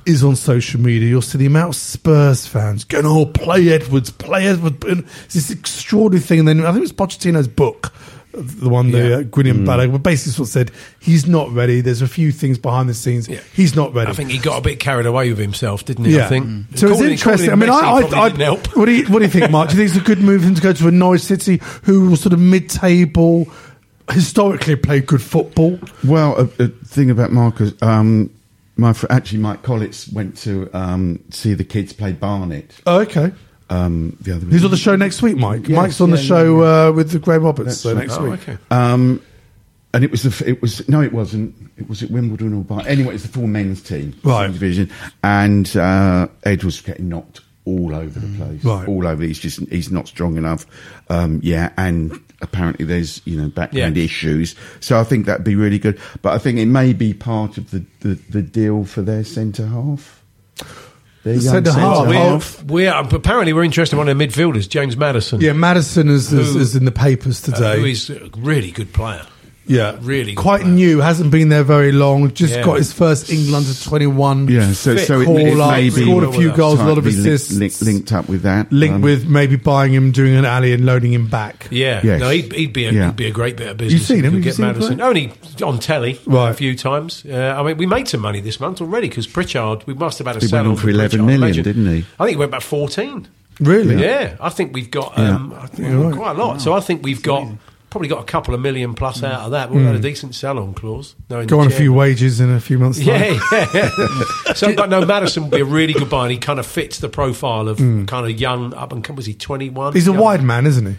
is 0.06 0.24
on 0.24 0.36
social 0.36 0.80
media, 0.82 1.08
you'll 1.08 1.22
see 1.22 1.38
the 1.38 1.46
amount 1.46 1.70
of 1.70 1.76
Spurs 1.76 2.46
fans 2.48 2.84
going, 2.84 3.06
"Oh, 3.06 3.26
play 3.28 3.70
Edwards, 3.70 4.10
play 4.10 4.48
Edwards." 4.48 4.84
And 4.88 5.04
it's 5.26 5.36
this 5.36 5.52
extraordinary 5.52 6.22
thing. 6.22 6.40
And 6.40 6.48
then 6.48 6.60
I 6.62 6.72
think 6.72 6.78
it 6.78 6.82
was 6.82 6.94
Pochettino's 6.94 7.48
book, 7.48 7.94
the 8.34 8.68
one 8.70 8.90
Yeah. 8.90 9.02
the 9.02 9.16
uh, 9.16 9.22
Guillem 9.24 9.66
Balagué, 9.66 9.90
where 9.90 10.00
basically 10.00 10.34
sort 10.34 10.48
of 10.50 10.52
said 10.54 10.72
he's 11.00 11.28
not 11.28 11.52
ready. 11.52 11.82
There's 11.82 12.02
a 12.02 12.08
few 12.08 12.32
things 12.32 12.58
behind 12.58 12.90
the 12.90 12.94
scenes. 12.94 13.28
Yeah. 13.30 13.40
He's 13.54 13.76
not 13.76 13.94
ready. 13.94 14.10
I 14.10 14.14
think 14.14 14.32
he 14.32 14.40
got 14.40 14.58
a 14.58 14.62
bit 14.62 14.80
carried 14.80 15.06
away 15.06 15.30
with 15.30 15.38
himself, 15.40 15.86
didn't 15.86 16.06
he? 16.06 16.16
yeah. 16.16 16.26
I 16.26 16.30
think. 16.30 16.78
So 16.78 16.90
it's 16.90 17.02
interesting. 17.02 17.52
I 17.52 17.56
mean, 17.56 17.70
him 17.70 17.76
I, 17.76 17.80
I, 17.80 18.22
I, 18.24 18.30
didn't 18.30 18.42
help. 18.42 18.76
what 18.76 18.86
do 18.86 18.92
you 18.92 19.06
what 19.08 19.20
do 19.20 19.26
you 19.26 19.32
think, 19.32 19.52
Mark? 19.52 19.70
Do 19.70 19.78
you 19.78 19.84
think 19.88 19.96
it's 19.96 20.04
a 20.04 20.08
good 20.08 20.24
move 20.24 20.42
for 20.42 20.48
him 20.48 20.56
to 20.56 20.62
go 20.62 20.74
to 20.74 20.88
a 20.88 20.92
Norwich 20.92 21.22
City, 21.22 21.62
who 21.84 22.10
was 22.10 22.22
sort 22.22 22.34
of 22.34 22.40
mid-table, 22.40 23.48
historically 24.12 24.76
played 24.76 25.06
good 25.06 25.22
football? 25.22 25.80
Well, 26.04 26.36
a, 26.40 26.64
a 26.64 26.68
thing 26.68 27.10
about 27.10 27.32
Marcus, 27.32 27.74
um, 27.82 28.30
my 28.76 28.94
fr- 28.94 29.08
actually 29.10 29.40
Mike 29.40 29.62
Collett 29.64 30.08
went 30.14 30.36
to 30.38 30.70
um, 30.74 31.20
see 31.30 31.54
the 31.54 31.64
kids 31.64 31.94
play 31.94 32.12
Barnet 32.14 32.76
Oh, 32.88 33.02
okay. 33.02 33.32
Um, 33.70 34.18
the 34.22 34.36
other. 34.36 34.46
He's 34.48 34.64
on 34.66 34.72
the 34.72 34.78
show 34.78 34.96
next 34.96 35.22
week, 35.22 35.38
Mike. 35.38 35.68
Yes, 35.68 35.76
Mike's 35.76 36.02
on 36.02 36.12
the 36.12 36.18
show 36.18 36.62
yeah, 36.62 36.88
Uh, 36.88 36.92
with 36.92 37.12
the 37.12 37.20
Graham 37.20 37.44
Roberts 37.44 37.68
That's 37.68 37.80
so 37.80 37.94
right. 37.94 38.00
next 38.08 38.18
Oh, 38.20 38.30
week. 38.30 38.42
okay. 38.48 38.58
Um, 38.72 39.22
and 39.94 40.04
it 40.04 40.10
was 40.12 40.24
the 40.24 40.30
f- 40.30 40.42
it 40.48 40.62
was 40.62 40.88
no, 40.90 41.02
it 41.02 41.14
wasn't. 41.14 41.56
It 41.78 41.88
was 41.88 42.02
at 42.04 42.10
Wimbledon 42.12 42.54
or 42.54 42.64
Bar. 42.64 42.84
Anyway, 42.88 43.14
it's 43.14 43.24
the 43.24 43.30
full 43.30 43.48
men's 43.48 43.82
team, 43.82 44.16
Right. 44.24 44.48
Division, 44.52 44.90
and 45.24 45.76
uh, 45.78 46.28
Ed 46.44 46.64
was 46.64 46.82
getting 46.82 47.10
knocked 47.10 47.42
all 47.66 47.96
over 47.96 48.20
the 48.20 48.28
place, 48.38 48.62
Mm. 48.62 48.66
Right. 48.66 48.88
all 48.88 49.08
over. 49.08 49.24
He's 49.24 49.40
just 49.40 49.60
he's 49.70 49.92
not 49.92 50.08
strong 50.08 50.36
enough. 50.38 50.66
Um, 51.10 51.40
yeah, 51.44 51.72
and 51.78 52.12
apparently 52.42 52.86
there's 52.86 53.22
you 53.26 53.40
know 53.40 53.50
background 53.50 53.96
Yeah. 53.96 54.04
issues. 54.04 54.56
So 54.80 55.00
I 55.00 55.04
think 55.04 55.28
that'd 55.28 55.46
be 55.46 55.56
really 55.56 55.80
good. 55.80 56.00
But 56.24 56.34
I 56.34 56.40
think 56.40 56.58
it 56.58 56.66
may 56.66 56.94
be 56.94 57.14
part 57.14 57.58
of 57.60 57.70
the 57.72 57.84
the, 58.02 58.16
the 58.32 58.42
deal 58.42 58.86
for 58.86 59.02
their 59.04 59.24
centre 59.24 59.68
half. 59.68 60.23
Their 61.24 61.36
The 61.36 61.42
centre 61.42 61.72
half. 61.72 62.64
We're, 62.64 62.92
we're, 62.92 62.94
apparently 62.94 63.54
we're 63.54 63.64
interested 63.64 63.96
in 63.96 63.98
one 64.00 64.10
of 64.10 64.18
the 64.18 64.28
midfielders, 64.28 64.68
James 64.68 64.98
Maddison. 64.98 65.40
Yeah, 65.40 65.54
Maddison 65.54 66.10
is, 66.10 66.32
is, 66.34 66.54
Who- 66.54 66.60
is 66.60 66.76
in 66.76 66.84
the 66.86 66.92
papers 66.92 67.48
uh, 67.48 67.54
today. 67.54 67.80
who 67.80 67.86
is 67.86 68.10
a 68.10 68.30
really 68.38 68.72
good 68.72 68.92
player. 68.94 69.26
Yeah, 69.66 69.98
really 70.02 70.34
quite 70.36 70.62
player. 70.64 70.74
new. 70.74 71.00
Hasn't 71.00 71.32
been 71.32 71.50
there 71.50 71.64
very 71.64 71.92
long. 71.92 72.34
Just 72.34 72.54
Yeah. 72.56 72.64
got 72.64 72.78
his 72.78 72.92
first 72.92 73.32
England 73.32 73.66
under 73.66 73.74
twenty 73.80 74.08
one. 74.08 74.48
Yeah, 74.50 74.74
so 74.74 74.96
Fit 74.98 75.08
so 75.08 75.22
it, 75.22 75.30
it 75.30 75.60
up, 75.60 75.72
may 75.72 75.84
be 75.90 76.04
scored 76.04 76.24
a 76.26 76.32
few 76.34 76.52
goals, 76.52 76.80
a 76.80 76.84
lot 76.84 76.98
of 76.98 77.06
tightly 77.06 77.20
link- 77.22 77.28
assists. 77.34 77.54
link- 77.54 77.82
linked 77.82 78.12
up 78.12 78.28
with 78.28 78.42
that. 78.42 78.72
linked 78.74 78.96
Um, 78.96 79.02
with 79.02 79.26
maybe 79.28 79.56
buying 79.56 79.94
him, 79.94 80.12
doing 80.12 80.36
an 80.36 80.44
alley, 80.46 80.74
and 80.74 80.86
loading 80.86 81.14
him 81.14 81.28
back. 81.28 81.68
Yeah, 81.72 82.02
Yes. 82.04 82.20
no, 82.20 82.30
he'd, 82.30 82.52
he'd 82.54 82.74
be 82.74 82.86
a, 82.88 82.92
Yeah. 82.92 83.06
he'd 83.08 83.16
be 83.16 83.26
a 83.28 83.32
great 83.32 83.56
bit 83.56 83.68
of 83.70 83.78
business. 83.78 83.94
You've 83.94 84.08
seen 84.08 84.18
him? 84.18 84.24
we 84.24 84.26
Have 84.26 84.34
you 84.40 84.42
Get 84.44 84.56
seen 84.56 84.66
Maddison 84.66 84.98
play? 84.98 85.06
only 85.08 85.32
on 85.64 85.80
telly 85.80 86.20
Right. 86.26 86.50
a 86.50 86.54
few 86.54 86.76
times. 86.76 87.24
Uh, 87.30 87.56
I 87.58 87.64
mean, 87.64 87.78
we 87.78 87.86
made 87.86 88.08
some 88.10 88.20
money 88.22 88.42
this 88.42 88.60
month 88.60 88.82
already 88.82 89.08
because 89.08 89.28
Pritchard. 89.28 89.84
We 89.88 89.94
must 89.94 90.18
have 90.18 90.28
had 90.28 90.36
a 90.36 90.40
He 90.40 90.48
sell 90.48 90.60
on 90.60 90.68
on 90.68 90.76
for 90.76 90.82
for 90.84 90.90
11 90.90 91.10
Pritchard, 91.20 91.26
million, 91.26 91.44
imagine. 91.44 91.64
didn't 91.64 91.86
he? 91.88 92.06
I 92.20 92.26
think 92.26 92.30
he 92.32 92.36
went 92.36 92.50
about 92.50 92.64
fourteen. 92.64 93.28
Really? 93.60 94.02
Yeah, 94.02 94.32
I 94.42 94.50
think 94.50 94.74
we've 94.74 94.90
got 94.92 95.18
um, 95.18 95.54
I 95.62 95.68
think 95.68 95.88
You're 95.90 96.00
right. 96.10 96.16
quite 96.16 96.36
a 96.36 96.40
lot. 96.44 96.60
So 96.62 96.74
I 96.74 96.80
think 96.80 97.04
we've 97.04 97.22
got 97.22 97.48
probably 97.94 98.08
got 98.10 98.22
a 98.22 98.26
couple 98.26 98.56
of 98.56 98.60
million 98.60 98.96
plus 98.96 99.22
out 99.22 99.42
of 99.42 99.52
that. 99.52 99.70
We've 99.70 99.86
had 99.86 99.96
a 99.96 100.00
decent 100.00 100.34
sell-on 100.34 100.74
clause. 100.74 101.14
knowing 101.30 101.46
Mm. 101.46 101.50
Go 101.52 101.60
on 101.60 101.68
a 101.68 101.70
few 101.70 101.94
wages 101.94 102.40
in 102.40 102.50
a 102.50 102.60
few 102.60 102.80
months. 102.80 102.98
Yeah, 102.98 103.40
yeah. 103.52 103.70
yeah. 103.72 104.54
so, 104.56 104.74
but 104.76 104.90
no, 104.90 105.06
Maddison 105.06 105.44
would 105.44 105.52
be 105.52 105.60
a 105.62 105.66
really 105.66 105.94
good 105.94 106.10
buy, 106.10 106.24
and 106.24 106.32
he 106.32 106.40
kind 106.40 106.60
of 106.60 106.66
fits 106.66 106.98
the 106.98 107.08
profile 107.08 107.70
of 107.70 107.78
kind 107.78 108.10
of 108.12 108.32
young 108.32 108.74
up 108.74 108.92
and 108.94 109.04
come. 109.04 109.16
Was 109.16 109.28
he 109.28 109.36
twenty 109.36 109.70
one? 109.70 109.94
Mm. 109.94 109.96
He's 109.96 110.08
a 110.08 110.14
wide 110.14 110.42
man, 110.42 110.66
isn't 110.66 110.88
he? 110.88 110.96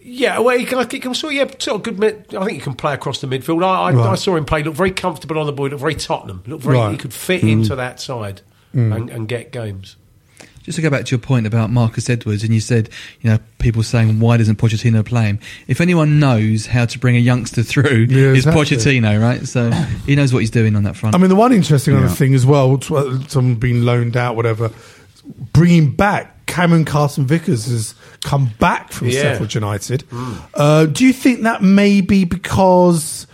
Yeah, 0.00 0.38
well, 0.38 0.56
he 0.58 0.64
can, 0.64 0.88
he 0.88 0.98
can 0.98 1.14
sort 1.14 1.34
of, 1.34 1.36
yeah, 1.36 1.54
sort 1.58 1.76
of 1.76 1.82
good. 1.82 1.98
Mid, 1.98 2.34
I 2.34 2.46
think 2.46 2.52
he 2.52 2.60
can 2.60 2.74
play 2.74 2.94
across 2.94 3.20
the 3.20 3.26
midfield. 3.26 3.62
I, 3.62 3.90
I, 3.90 3.92
Right. 3.92 4.08
I 4.12 4.14
saw 4.14 4.34
him 4.34 4.46
play. 4.46 4.62
Look 4.62 4.74
very 4.74 4.90
comfortable 4.90 5.38
on 5.38 5.44
the 5.44 5.52
ball. 5.52 5.68
Look 5.68 5.80
very 5.80 5.94
Tottenham. 5.94 6.42
Look 6.46 6.62
very. 6.62 6.78
Right. 6.78 6.88
Mm. 6.88 6.92
He 6.92 6.96
could 6.98 7.12
fit 7.12 7.42
into 7.44 7.76
that 7.76 8.00
side 8.00 8.40
and, 8.72 9.10
and 9.10 9.28
get 9.28 9.52
games. 9.52 9.96
Just 10.62 10.76
to 10.76 10.82
go 10.82 10.90
back 10.90 11.04
to 11.06 11.10
your 11.10 11.18
point 11.18 11.46
about 11.46 11.70
Marcus 11.70 12.08
Edwards, 12.08 12.44
and 12.44 12.54
you 12.54 12.60
said, 12.60 12.88
you 13.20 13.30
know, 13.30 13.38
people 13.58 13.82
saying, 13.82 14.20
why 14.20 14.36
doesn't 14.36 14.56
Pochettino 14.56 15.04
play 15.04 15.24
him? 15.24 15.40
If 15.66 15.80
anyone 15.80 16.20
knows 16.20 16.66
how 16.66 16.84
to 16.86 16.98
bring 17.00 17.16
a 17.16 17.18
youngster 17.18 17.62
through, 17.64 18.06
Yeah, 18.08 18.28
it's 18.30 18.46
exactly. 18.46 18.62
Pochettino, 18.76 19.20
right? 19.20 19.46
So 19.46 19.70
he 20.06 20.14
knows 20.14 20.32
what 20.32 20.38
he's 20.40 20.50
doing 20.52 20.76
on 20.76 20.84
that 20.84 20.94
front. 20.96 21.14
I 21.16 21.18
mean, 21.18 21.30
the 21.30 21.34
one 21.36 21.52
interesting 21.52 21.96
other 21.96 22.08
thing 22.08 22.34
as 22.34 22.46
well, 22.46 22.78
t- 22.78 22.94
uh, 22.94 23.18
someone 23.28 23.56
being 23.56 23.82
loaned 23.82 24.16
out, 24.16 24.36
whatever, 24.36 24.70
bringing 25.52 25.90
back 25.90 26.46
Cameron 26.46 26.84
Carter-Vickers 26.84 27.66
has 27.66 27.94
come 28.22 28.50
back 28.60 28.92
from 28.92 29.08
Yeah. 29.08 29.22
Sheffield 29.22 29.54
United. 29.54 30.04
Uh, 30.54 30.86
do 30.86 31.04
you 31.04 31.12
think 31.12 31.42
that 31.42 31.62
may 31.62 32.00
be 32.02 32.24
because 32.24 33.26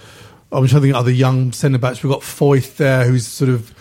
I'm 0.51 0.67
trying 0.67 0.81
to 0.81 0.87
think 0.87 0.95
of 0.95 1.01
other 1.01 1.11
young 1.11 1.53
centre 1.53 1.79
backs? 1.79 2.03
We've 2.03 2.12
got 2.12 2.23
Foyth 2.23 2.77
there, 2.77 3.05
who's 3.05 3.27
sort 3.27 3.51
of. 3.51 3.75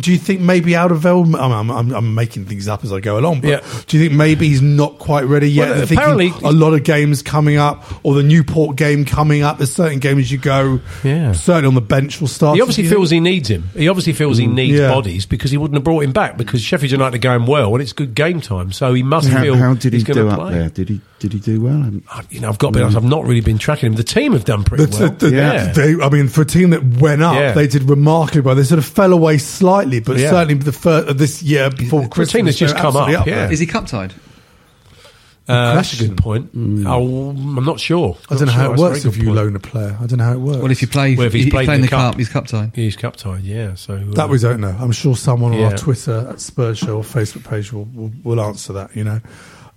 Do 0.00 0.10
you 0.12 0.18
think 0.18 0.40
maybe 0.40 0.74
out 0.76 0.90
of 0.92 1.00
Vel? 1.00 1.22
I'm, 1.36 1.70
I'm, 1.70 1.90
I'm 1.92 2.14
making 2.14 2.46
things 2.46 2.68
up 2.68 2.84
as 2.84 2.92
I 2.92 3.00
go 3.00 3.18
along, 3.18 3.40
but 3.42 3.48
Yeah. 3.50 3.60
do 3.86 3.98
you 3.98 4.04
think 4.08 4.16
maybe 4.16 4.48
he's 4.48 4.62
not 4.62 4.98
quite 4.98 5.24
ready 5.24 5.50
yet? 5.50 5.70
Well, 5.70 5.82
apparently- 5.84 6.32
a 6.42 6.52
lot 6.52 6.74
of 6.74 6.84
games 6.84 7.22
coming 7.22 7.56
up, 7.56 7.84
or 8.04 8.14
the 8.14 8.22
Newport 8.22 8.76
game 8.76 9.04
coming 9.04 9.42
up. 9.42 9.58
There's 9.58 9.72
certain 9.72 9.98
games 9.98 10.30
you 10.32 10.38
go, 10.38 10.80
Yeah. 11.04 11.32
certainly 11.32 11.68
on 11.68 11.74
the 11.74 11.80
bench 11.80 12.20
will 12.20 12.28
start. 12.28 12.56
He 12.56 12.62
obviously 12.62 12.84
Do 12.84 12.88
you 12.90 12.94
feels 12.96 13.10
he 13.10 13.20
needs 13.20 13.48
him. 13.48 13.68
He 13.76 13.88
obviously 13.88 14.12
feels 14.12 14.38
he 14.38 14.46
needs 14.46 14.78
Mm. 14.78 14.80
Yeah. 14.82 14.88
bodies 14.90 15.26
because 15.26 15.50
he 15.50 15.56
wouldn't 15.56 15.76
have 15.76 15.84
brought 15.84 16.04
him 16.04 16.12
back 16.12 16.36
because 16.38 16.60
Sheffield 16.62 16.92
United 16.92 17.16
are 17.16 17.18
going 17.18 17.46
well 17.46 17.72
and 17.74 17.82
it's 17.82 17.92
good 17.92 18.14
game 18.14 18.40
time. 18.40 18.72
So 18.72 18.94
he 18.94 19.02
must 19.02 19.28
How, 19.28 19.42
feel 19.42 19.56
how 19.56 19.74
did 19.74 19.92
he 19.92 19.98
he's 20.00 20.04
do 20.04 20.28
up 20.28 20.38
play. 20.38 20.52
there? 20.54 20.68
Did 20.70 20.88
he 20.88 21.00
did 21.18 21.32
he 21.32 21.38
do 21.40 21.60
well? 21.60 21.74
Um, 21.74 22.02
I- 22.10 22.22
You 22.30 22.40
know, 22.40 22.48
I've 22.48 22.58
got 22.58 22.72
to 22.72 22.78
be 22.78 22.82
honest. 22.82 22.96
I've 22.96 23.04
not 23.04 23.24
really 23.24 23.40
been 23.40 23.58
tracking 23.58 23.88
him. 23.88 23.94
The 23.96 24.04
team 24.04 24.32
have 24.32 24.44
done 24.44 24.62
pretty 24.64 24.84
The- 24.86 24.98
well. 25.00 25.10
the- 25.18 25.30
yeah. 25.30 25.72
they- 25.72 26.00
I 26.00 26.08
mean, 26.10 26.28
for 26.28 26.42
a 26.42 26.46
team 26.46 26.70
that 26.70 26.84
went 27.00 27.22
up, 27.22 27.34
Yeah. 27.34 27.52
they 27.52 27.66
did 27.66 27.84
remarkably 27.88 28.40
well. 28.42 28.54
They 28.54 28.62
sort 28.64 28.78
of 28.78 28.84
fell 28.86 29.12
away 29.12 29.38
slightly, 29.38 30.00
but 30.00 30.16
Yeah. 30.18 30.30
certainly 30.30 30.54
the 30.54 30.72
first, 30.72 31.18
this 31.18 31.42
year 31.42 31.70
before 31.70 32.02
For 32.02 32.06
a 32.06 32.08
Christmas, 32.08 32.32
team 32.32 32.44
that's 32.46 32.58
just 32.58 32.76
come 32.76 32.96
up, 32.96 33.08
absolutely 33.08 33.32
yeah. 33.32 33.38
there. 33.44 33.52
Is 33.52 33.58
he 33.58 33.66
cup 33.66 33.86
tied? 33.86 34.14
Uh, 35.48 35.76
that's 35.76 35.98
a 35.98 36.06
good 36.06 36.16
point. 36.18 36.50
Oh, 36.86 37.30
I'm 37.30 37.64
not 37.64 37.80
sure. 37.80 38.18
I 38.30 38.34
don't 38.34 38.40
know 38.40 38.46
Not 38.48 38.54
how 38.54 38.60
sure. 38.64 38.66
it 38.66 38.68
That's 38.72 38.80
works 38.82 39.04
if 39.06 39.16
you 39.16 39.24
point. 39.24 39.36
loan 39.36 39.56
a 39.56 39.58
player. 39.58 39.96
I 39.98 40.04
don't 40.04 40.18
know 40.18 40.24
how 40.24 40.32
it 40.34 40.40
works. 40.40 40.58
Well, 40.58 40.70
if 40.70 40.82
you 40.82 40.88
play, 40.88 41.16
Well, 41.16 41.26
if 41.26 41.32
he's 41.32 41.46
you 41.46 41.50
played 41.50 41.64
play 41.64 41.74
in 41.76 41.80
in 41.80 41.86
the 41.86 41.86
the 41.86 41.90
cup, 41.96 42.12
cup. 42.12 42.18
he's 42.18 42.28
cup 42.28 42.46
tied. 42.48 42.72
Yeah, 42.76 42.84
he's 42.84 42.96
cup 42.96 43.16
tied. 43.16 43.44
Yeah, 43.44 43.74
so 43.74 43.94
uh, 43.94 44.14
that 44.14 44.28
we 44.28 44.38
don't 44.38 44.60
know. 44.60 44.76
I'm 44.78 44.92
sure 44.92 45.16
someone 45.16 45.54
on 45.54 45.60
our 45.62 45.76
Twitter 45.78 46.26
at 46.30 46.40
Spurs 46.42 46.76
Show 46.76 46.98
or 46.98 47.02
Facebook 47.02 47.48
page 47.48 47.72
will, 47.72 47.88
will, 47.94 48.12
will 48.24 48.40
answer 48.42 48.74
that. 48.74 48.94
You 48.94 49.04
know, 49.04 49.20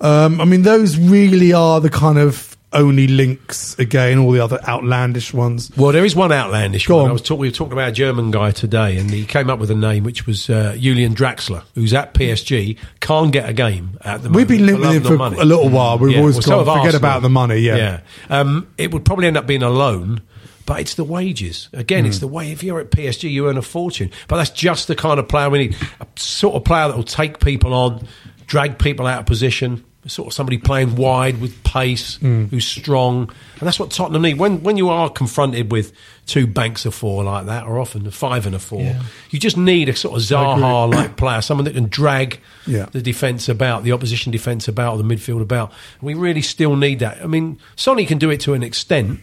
um, 0.02 0.42
I 0.42 0.46
mean, 0.46 0.64
those 0.64 0.98
really 0.98 1.54
are 1.54 1.80
the 1.80 1.90
kind 1.90 2.18
of 2.18 2.50
only 2.74 3.06
links. 3.08 3.78
Again, 3.80 4.18
all 4.18 4.32
the 4.32 4.40
other 4.44 4.60
outlandish 4.68 5.34
ones. 5.34 5.72
Well, 5.76 5.92
there 5.92 6.06
is 6.06 6.16
one 6.16 6.32
outlandish 6.32 6.88
Go 6.88 6.96
one. 6.98 7.04
on. 7.06 7.10
I 7.10 7.14
was 7.14 7.22
talk, 7.22 7.38
we 7.40 7.48
were 7.50 7.54
talking 7.54 7.74
about 7.74 7.90
a 7.90 7.92
German 7.92 8.32
guy 8.32 8.52
today, 8.52 8.98
and 8.98 9.10
he 9.10 9.26
came 9.26 9.50
up 9.50 9.60
with 9.60 9.70
a 9.72 9.76
name 9.76 10.04
which 10.06 10.26
was 10.26 10.50
uh, 10.50 10.76
Julian 10.80 11.14
Draxler, 11.14 11.64
who's 11.76 11.94
at 11.94 12.14
PSG, 12.14 12.78
can't 13.02 13.32
get 13.34 13.50
a 13.50 13.54
game 13.54 13.98
at 14.06 14.24
the 14.24 14.30
moment. 14.30 14.36
We've 14.36 14.48
been 14.48 14.66
linked 14.66 14.82
with 14.82 14.92
him 14.92 15.04
for 15.04 15.18
money. 15.18 15.38
a 15.38 15.44
little 15.46 15.70
while. 15.70 15.98
We've 15.98 16.14
Yeah, 16.14 16.20
always 16.20 16.36
well, 16.36 16.42
so 16.44 16.50
gone 16.50 16.58
have 16.60 16.68
forget 16.68 16.86
Arsenal. 16.96 16.98
about 17.10 17.22
the 17.24 17.30
money. 17.30 17.58
Yeah, 17.58 17.76
Yeah. 17.76 18.00
Um, 18.30 18.68
it 18.78 18.94
would 18.94 19.04
probably 19.06 19.28
end 19.28 19.36
up 19.38 19.46
being 19.48 19.64
a 19.64 19.70
loan, 19.70 20.22
but 20.66 20.80
it's 20.80 20.96
the 20.96 21.04
wages. 21.04 21.68
Again, 21.74 22.06
Hmm. 22.06 22.10
it's 22.10 22.20
the 22.20 22.28
way. 22.28 22.52
If 22.54 22.64
you're 22.64 22.80
at 22.80 22.90
PSG, 22.92 23.30
you 23.30 23.50
earn 23.50 23.58
a 23.58 23.62
fortune. 23.62 24.12
But 24.30 24.38
that's 24.38 24.50
just 24.52 24.88
the 24.88 24.96
kind 24.96 25.20
of 25.20 25.28
player 25.28 25.50
we 25.50 25.58
need. 25.60 25.76
A 26.00 26.08
sort 26.16 26.56
of 26.56 26.64
player 26.64 26.88
that 26.88 26.96
will 26.96 27.04
take 27.04 27.40
people 27.42 27.74
on, 27.74 28.08
drag 28.48 28.80
people 28.80 29.08
out 29.08 29.20
of 29.20 29.26
position, 29.26 29.84
sort 30.08 30.28
of 30.28 30.34
somebody 30.34 30.58
playing 30.58 30.96
wide 30.96 31.40
with 31.40 31.64
pace, 31.64 32.18
mm. 32.18 32.50
who's 32.50 32.66
strong, 32.66 33.30
and 33.60 33.68
that's 33.68 33.80
what 33.80 33.92
Tottenham 33.92 34.24
need. 34.24 34.40
When 34.40 34.64
when 34.64 34.78
you 34.78 34.90
are 34.90 35.10
confronted 35.10 35.72
with 35.72 35.94
two 36.26 36.48
banks 36.48 36.86
of 36.86 36.96
four 36.96 37.24
like 37.24 37.46
that, 37.46 37.66
or 37.66 37.80
often 37.80 38.06
a 38.08 38.12
five 38.12 38.46
and 38.46 38.56
a 38.56 38.60
four, 38.60 38.96
you 39.30 39.40
just 39.40 39.58
need 39.58 39.90
a 39.90 39.96
sort 39.96 40.16
of 40.16 40.24
Zaha 40.24 40.92
like 40.92 41.18
player, 41.18 41.42
someone 41.42 41.66
that 41.66 41.76
can 41.76 41.88
drag 41.88 42.40
Yeah. 42.66 42.88
the 42.92 43.02
defence 43.02 43.48
about, 43.48 43.84
the 43.84 43.92
opposition 43.92 44.32
defence 44.32 44.68
about, 44.68 44.94
or 44.94 44.98
the 45.04 45.16
midfield 45.16 45.42
about. 45.42 45.72
We 46.02 46.14
really 46.14 46.42
still 46.42 46.76
need 46.76 47.00
that. 47.00 47.22
I 47.22 47.28
mean, 47.28 47.60
Sonny 47.76 48.06
can 48.06 48.18
do 48.18 48.30
it 48.32 48.40
to 48.42 48.54
an 48.54 48.64
extent, 48.64 49.20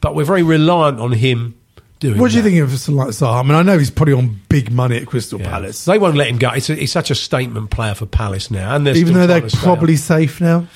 but 0.00 0.14
we're 0.14 0.24
very 0.24 0.42
reliant 0.42 1.00
on 1.00 1.12
him 1.12 1.54
doing. 2.00 2.18
What 2.18 2.30
do 2.30 2.36
you 2.36 2.42
that. 2.42 2.50
think 2.50 2.60
of 2.62 2.88
like 2.94 3.08
Zaha? 3.08 3.40
I 3.40 3.42
mean, 3.42 3.54
I 3.54 3.62
know 3.62 3.78
he's 3.78 3.90
probably 3.90 4.14
on 4.14 4.40
big 4.48 4.70
money 4.70 4.96
at 4.96 5.06
Crystal 5.06 5.40
Yeah. 5.40 5.50
Palace, 5.50 5.84
They 5.84 5.98
won't 5.98 6.16
let 6.16 6.28
him 6.28 6.38
go. 6.38 6.50
It's, 6.50 6.70
a, 6.70 6.82
it's 6.82 6.92
such 6.92 7.10
a 7.10 7.14
statement 7.14 7.70
player 7.70 7.94
for 7.94 8.06
Palace 8.06 8.50
now, 8.50 8.74
and 8.74 8.86
even 8.88 9.14
though 9.14 9.26
they're 9.26 9.40
trying 9.40 9.50
to 9.50 9.56
stay 9.56 9.64
probably 9.64 9.96
safe 9.96 10.40
now. 10.40 10.66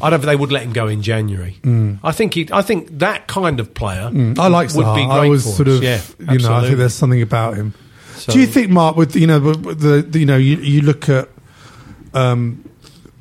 I 0.00 0.10
don't 0.10 0.20
think 0.20 0.28
they 0.28 0.36
would 0.36 0.52
let 0.52 0.62
him 0.62 0.74
go 0.74 0.88
in 0.88 1.00
January. 1.00 1.58
I 2.02 2.12
think 2.12 2.34
he, 2.34 2.46
I 2.52 2.60
think 2.60 2.98
that 2.98 3.26
kind 3.28 3.60
of 3.60 3.72
player. 3.72 4.10
Mm. 4.12 4.38
I 4.38 4.48
like 4.48 4.68
would 4.74 4.94
be 4.94 5.04
great 5.06 5.08
I 5.08 5.28
was 5.28 5.44
for 5.44 5.52
sort 5.64 5.68
us. 5.68 5.76
of, 5.78 5.82
yeah, 5.82 6.00
you 6.32 6.38
know, 6.38 6.52
I 6.52 6.66
think 6.66 6.76
there's 6.76 6.92
something 6.92 7.22
about 7.22 7.56
him. 7.56 7.72
So- 8.16 8.32
Do 8.32 8.40
you 8.40 8.46
think, 8.46 8.68
Mark, 8.70 8.96
with 8.96 9.16
you 9.16 9.26
know, 9.26 9.38
the, 9.38 10.02
the 10.02 10.18
you 10.18 10.26
know, 10.26 10.36
you, 10.36 10.56
you 10.56 10.82
look 10.82 11.08
at 11.08 11.30
um, 12.12 12.62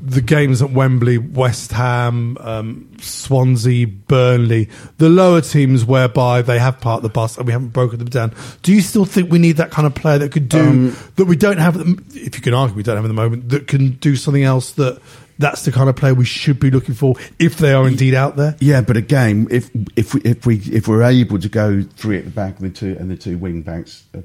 the 0.06 0.22
games 0.22 0.62
at 0.62 0.72
Wembley, 0.72 1.18
West 1.18 1.72
Ham, 1.72 2.38
um, 2.40 2.88
Swansea, 3.02 3.88
Burnley, 3.88 4.70
the 4.98 5.10
lower 5.10 5.42
teams 5.42 5.84
whereby 5.84 6.42
they 6.42 6.60
have 6.60 6.80
part 6.80 6.98
of 6.98 7.04
the 7.04 7.10
bus 7.10 7.38
and 7.38 7.46
we 7.46 7.52
haven't 7.52 7.70
broken 7.70 8.00
them 8.00 8.10
down. 8.10 8.34
Do 8.62 8.74
you 8.74 8.82
still 8.82 9.06
think 9.06 9.32
we 9.32 9.40
need 9.40 9.58
that 9.58 9.72
kind 9.72 9.86
of 9.86 9.96
player 9.96 10.20
that 10.20 10.32
could 10.32 10.48
do 10.48 10.60
Um, 10.60 10.98
that 11.16 11.26
we 11.26 11.36
don't 11.36 11.58
have? 11.58 11.76
If 12.14 12.36
you 12.36 12.42
can 12.42 12.54
argue, 12.54 12.76
we 12.76 12.84
don't 12.84 12.96
have 12.96 13.06
at 13.06 13.08
the 13.08 13.14
moment 13.14 13.50
that 13.50 13.68
can 13.68 13.92
do 13.94 14.16
something 14.16 14.44
else 14.44 14.72
that. 14.74 15.02
That's 15.38 15.66
the 15.66 15.74
kind 15.74 15.90
of 15.90 15.98
player 15.98 16.14
we 16.14 16.24
should 16.24 16.62
be 16.62 16.72
looking 16.72 16.96
for 16.96 17.16
if 17.40 17.58
they 17.58 17.74
are 17.74 17.86
indeed 17.90 18.14
out 18.14 18.38
there. 18.38 18.56
Yeah, 18.62 18.80
but 18.80 18.96
again, 18.96 19.50
if 19.52 19.70
if 19.98 20.14
we 20.14 20.22
if 20.22 20.46
we 20.46 20.56
if 20.72 20.88
we're 20.88 21.04
able 21.04 21.40
to 21.40 21.50
go 21.50 21.84
three 21.98 22.18
at 22.18 22.24
the 22.24 22.32
back 22.32 22.58
and 22.62 22.72
the 22.72 22.74
two 22.74 22.96
and 22.98 23.12
the 23.12 23.18
two 23.18 23.38
wing 23.38 23.62
backs 23.62 24.06
uh, 24.16 24.20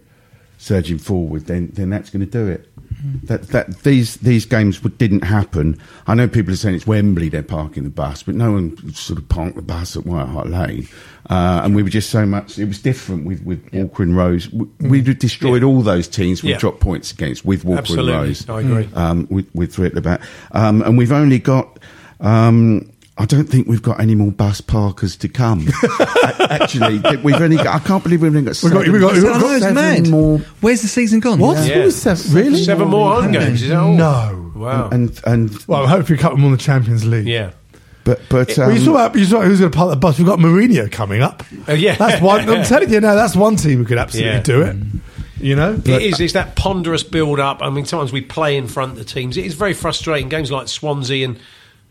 surging 0.60 0.98
forward, 0.98 1.46
then 1.46 1.70
then 1.72 1.88
that's 1.90 2.10
going 2.10 2.20
to 2.24 2.30
do 2.30 2.46
it. 2.46 2.66
That 3.24 3.48
that 3.48 3.78
these 3.82 4.16
these 4.16 4.44
games 4.44 4.78
didn't 4.78 5.24
happen. 5.24 5.80
I 6.06 6.14
know 6.14 6.28
people 6.28 6.52
are 6.52 6.56
saying 6.56 6.74
it's 6.74 6.86
Wembley 6.86 7.30
they're 7.30 7.42
parking 7.42 7.84
the 7.84 7.90
bus, 7.90 8.22
but 8.22 8.34
no 8.34 8.52
one 8.52 8.92
sort 8.92 9.18
of 9.18 9.26
parked 9.28 9.56
the 9.56 9.62
bus 9.62 9.96
at 9.96 10.04
White 10.04 10.26
Hart 10.28 10.48
Lane, 10.50 10.86
uh, 11.30 11.62
and 11.64 11.74
we 11.74 11.82
were 11.82 11.88
just 11.88 12.10
so 12.10 12.26
much. 12.26 12.58
It 12.58 12.66
was 12.66 12.82
different 12.82 13.24
with 13.24 13.42
with 13.42 13.66
Walker 13.72 14.02
and 14.02 14.14
Rose. 14.14 14.50
We, 14.52 14.66
we 14.80 15.00
destroyed 15.00 15.62
all 15.62 15.80
those 15.80 16.08
teams 16.08 16.42
we 16.42 16.50
Yeah. 16.50 16.58
dropped 16.58 16.80
points 16.80 17.10
against 17.10 17.42
with 17.44 17.64
Walker 17.64 17.80
Absolutely. 17.80 18.12
and 18.12 18.22
Rose. 18.22 18.48
I 18.50 18.60
agree. 18.60 18.88
Um, 18.94 19.26
with, 19.30 19.48
with 19.54 19.72
three 19.74 19.86
at 19.86 19.94
the 19.94 20.02
back, 20.02 20.20
um, 20.52 20.82
and 20.82 20.98
we've 20.98 21.12
only 21.12 21.38
got. 21.38 21.78
Um, 22.20 22.92
I 23.20 23.26
don't 23.26 23.44
think 23.48 23.66
we've 23.68 23.82
got 23.82 24.00
any 24.00 24.14
more 24.14 24.32
bus 24.32 24.60
parkers 24.60 25.14
to 25.18 25.28
come. 25.28 25.68
Actually, 26.50 26.98
we've 27.18 27.34
only. 27.40 27.56
Got, 27.56 27.66
I 27.68 27.78
can't 27.80 28.02
believe 28.02 28.22
we've 28.22 28.34
only 28.34 28.50
got. 28.50 28.62
We've 28.62 28.72
got- 28.72 28.84
seven- 28.84 28.92
we've 28.92 29.00
got- 29.02 29.14
I 29.14 29.38
know, 29.38 29.50
it's 29.52 29.60
seven 29.62 29.74
mad. 29.74 30.08
more. 30.08 30.38
Where's 30.60 30.82
the 30.82 30.88
season 30.88 31.20
gone? 31.20 31.38
What? 31.38 31.66
Yeah. 31.66 31.82
Who 31.82 31.90
seven? 31.90 32.32
Really? 32.34 32.62
Seven 32.64 32.88
more 32.88 33.14
home 33.22 33.32
games. 33.32 33.62
Is 33.62 33.70
all? 33.72 33.94
No. 33.94 34.52
Wow. 34.56 34.88
And 34.90 35.20
and 35.26 35.50
Well, 35.66 35.86
hopefully, 35.86 36.18
a 36.18 36.22
couple 36.22 36.38
more 36.38 36.48
in 36.48 36.52
the 36.52 36.58
Champions 36.62 37.06
League. 37.06 37.26
yeah. 37.26 37.52
but 38.04 38.20
but 38.28 38.56
Well, 38.56 38.70
you 38.72 38.78
um, 38.78 38.84
saw 38.84 38.90
about 38.92 39.14
you 39.16 39.24
saw 39.24 39.40
who's 39.42 39.60
going 39.60 39.70
to 39.70 39.76
part 39.76 39.86
of 39.88 39.90
the 39.92 40.00
bus. 40.00 40.18
We've 40.18 40.26
got 40.26 40.38
Mourinho 40.38 40.90
coming 40.90 41.22
up. 41.22 41.42
Uh, 41.68 41.72
yeah. 41.72 41.94
that's 41.96 42.20
one. 42.22 42.48
I'm 42.48 42.64
telling 42.64 42.90
you 42.90 43.00
now, 43.00 43.14
that's 43.14 43.36
one 43.36 43.56
team 43.56 43.78
who 43.78 43.84
could 43.84 43.98
absolutely 43.98 44.32
Yeah. 44.32 44.42
do 44.42 44.62
it. 44.62 44.76
You 45.40 45.56
know, 45.56 45.74
it 45.74 45.88
is. 46.02 46.20
It's 46.20 46.34
that 46.34 46.54
ponderous 46.54 47.02
build-up. 47.02 47.62
I 47.62 47.70
mean, 47.70 47.86
sometimes 47.86 48.12
we 48.12 48.20
play 48.20 48.58
in 48.58 48.66
front 48.68 48.92
of 48.92 48.98
the 48.98 49.04
teams. 49.06 49.38
It 49.38 49.46
is 49.46 49.54
very 49.54 49.72
frustrating. 49.72 50.28
Games 50.28 50.50
like 50.50 50.68
Swansea 50.68 51.24
and 51.26 51.38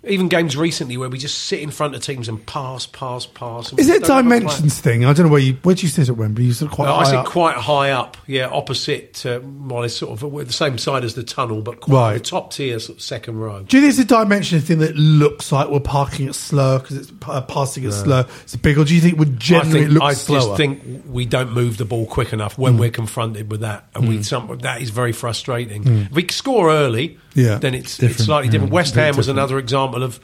even 0.07 0.29
games 0.29 0.55
recently 0.55 0.95
where 0.95 1.09
we 1.09 1.17
just 1.17 1.38
sit 1.39 1.59
in 1.59 1.71
front 1.71 1.93
of 1.93 2.01
teams 2.01 2.29
and 2.29 2.45
pass, 2.45 2.85
pass, 2.85 3.25
pass. 3.25 3.71
and 3.71 3.79
Is 3.79 3.89
it 3.89 3.97
a 4.03 4.07
don't 4.07 4.09
have 4.09 4.25
a 4.25 4.29
plan. 4.29 4.39
dimensions 4.41 4.79
thing? 4.79 5.03
I 5.03 5.12
don't 5.13 5.25
know 5.25 5.31
where 5.31 5.41
you 5.41 5.53
where 5.63 5.75
do 5.75 5.81
you 5.81 5.89
sit 5.89 6.07
at 6.07 6.15
Wembley. 6.15 6.45
You 6.45 6.53
sit 6.53 6.71
quite 6.71 6.88
high 6.88 6.95
I 7.01 7.03
sit 7.03 7.15
up. 7.15 7.25
quite 7.25 7.55
high 7.57 7.91
up, 7.91 8.15
yeah, 8.25 8.47
opposite. 8.47 9.25
Uh, 9.25 9.41
well, 9.43 9.83
it's 9.83 9.95
sort 9.95 10.12
of 10.13 10.23
we're 10.23 10.45
the 10.45 10.53
same 10.53 10.77
side 10.77 11.03
as 11.03 11.15
the 11.15 11.23
tunnel, 11.23 11.62
but 11.62 11.81
quite 11.81 11.93
Right. 11.93 12.13
the 12.13 12.19
top 12.21 12.53
tier, 12.53 12.79
sort 12.79 12.97
of 12.99 13.01
second 13.03 13.38
row. 13.39 13.63
do 13.63 13.77
you 13.77 13.81
think 13.83 13.89
it's 13.89 13.99
a 13.99 14.05
dimension 14.05 14.62
thing 14.62 14.79
that 14.79 14.95
looks 14.95 15.51
like 15.51 15.69
we're 15.69 15.79
parking 15.81 16.27
it 16.29 16.35
slow 16.35 16.79
because 16.79 16.95
it's 16.97 17.12
uh, 17.27 17.41
passing 17.41 17.83
it 17.83 17.91
slow? 17.91 18.23
It's 18.43 18.55
big, 18.55 18.77
or 18.77 18.85
do 18.85 18.95
you 18.95 19.01
think 19.01 19.13
it 19.15 19.19
would 19.19 19.33
I 19.35 19.38
generally 19.38 19.79
think 19.81 19.91
look 19.93 20.03
I 20.03 20.13
slower? 20.13 20.39
Mm. 20.39 20.45
just 20.47 20.57
think 20.57 21.03
we 21.09 21.25
don't 21.25 21.51
move 21.51 21.75
the 21.77 21.85
ball 21.85 22.05
quick 22.05 22.31
enough 22.31 22.57
when 22.57 22.77
we're 22.77 22.89
confronted 22.89 23.51
with 23.51 23.62
that, 23.62 23.85
and 23.95 24.07
we 24.07 24.23
some, 24.23 24.57
that 24.59 24.81
is 24.81 24.91
very 24.91 25.12
frustrating. 25.12 25.85
If 25.85 26.12
we 26.12 26.25
score 26.29 26.69
early, 26.71 27.09
Mm. 27.09 27.17
Yeah. 27.39 27.58
then 27.58 27.73
it's 27.75 27.97
Different, 27.97 28.15
it's 28.17 28.25
slightly 28.25 28.47
yeah. 28.47 28.52
different. 28.54 28.73
West 28.73 28.93
Very 28.95 29.08
Ham 29.08 29.17
was 29.17 29.28
another 29.28 29.58
example 29.58 30.04
of 30.04 30.19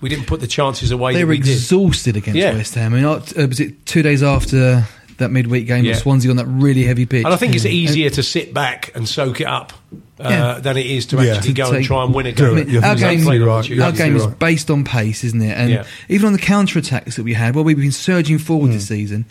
we 0.00 0.08
didn't 0.08 0.26
put 0.26 0.40
the 0.40 0.46
chances 0.46 0.90
away. 0.90 1.14
They 1.14 1.24
were 1.24 1.30
we 1.30 1.38
did. 1.38 1.48
exhausted 1.52 2.16
against 2.16 2.38
Yeah. 2.38 2.52
West 2.54 2.74
Ham. 2.74 2.92
I 2.94 2.96
mean, 2.96 3.04
uh, 3.04 3.20
was 3.48 3.58
it 3.60 3.84
two 3.86 4.02
days 4.02 4.22
after 4.22 4.86
that 5.18 5.30
midweek 5.32 5.66
game 5.66 5.84
Yeah. 5.84 5.92
with 5.92 6.00
Swansea 6.02 6.30
on 6.30 6.36
that 6.36 6.46
really 6.46 6.84
heavy 6.84 7.04
pitch? 7.06 7.24
And 7.24 7.34
I 7.34 7.36
think 7.36 7.54
it's 7.56 7.66
easier 7.66 8.08
to 8.10 8.22
sit 8.22 8.54
back 8.54 8.92
and 8.94 9.08
soak 9.08 9.40
it 9.40 9.46
up 9.48 9.72
uh, 10.20 10.60
than 10.60 10.76
it 10.76 10.86
is 10.86 11.06
to 11.06 11.16
Yeah. 11.16 11.34
actually 11.34 11.48
To 11.48 11.54
go 11.54 11.70
and 11.72 11.84
try 11.84 12.04
and 12.04 12.14
win 12.14 12.26
a 12.26 12.32
game. 12.32 12.58
it. 12.58 12.68
You're 12.68 12.84
our 12.84 12.94
game, 12.94 13.24
right. 13.26 13.40
Our 13.42 13.58
absolutely 13.58 13.92
game 13.98 14.16
is 14.16 14.26
right. 14.26 14.38
based 14.38 14.70
on 14.70 14.84
pace, 14.84 15.24
isn't 15.24 15.42
it? 15.42 15.56
And 15.56 15.70
Yeah. 15.70 15.84
even 16.08 16.26
on 16.28 16.32
the 16.32 16.38
counter 16.38 16.78
attacks 16.78 17.16
that 17.16 17.24
we 17.24 17.34
had, 17.34 17.54
well, 17.56 17.64
we've 17.64 17.76
been 17.76 17.90
surging 17.92 18.38
forward 18.38 18.72
this 18.72 18.86
season. 18.88 19.24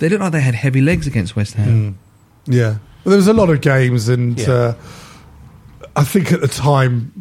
They 0.00 0.08
look 0.08 0.20
like 0.20 0.32
they 0.32 0.40
had 0.40 0.54
heavy 0.56 0.80
legs 0.80 1.06
against 1.06 1.36
West 1.36 1.54
Ham. 1.54 1.98
Yeah, 2.46 2.64
well, 3.04 3.10
there 3.10 3.16
was 3.16 3.26
a 3.28 3.32
lot 3.32 3.50
of 3.50 3.60
games, 3.60 4.08
and 4.08 4.38
Yeah. 4.38 4.50
uh, 4.50 4.74
I 5.98 6.04
think 6.04 6.32
at 6.32 6.40
the 6.40 6.48
time 6.48 7.12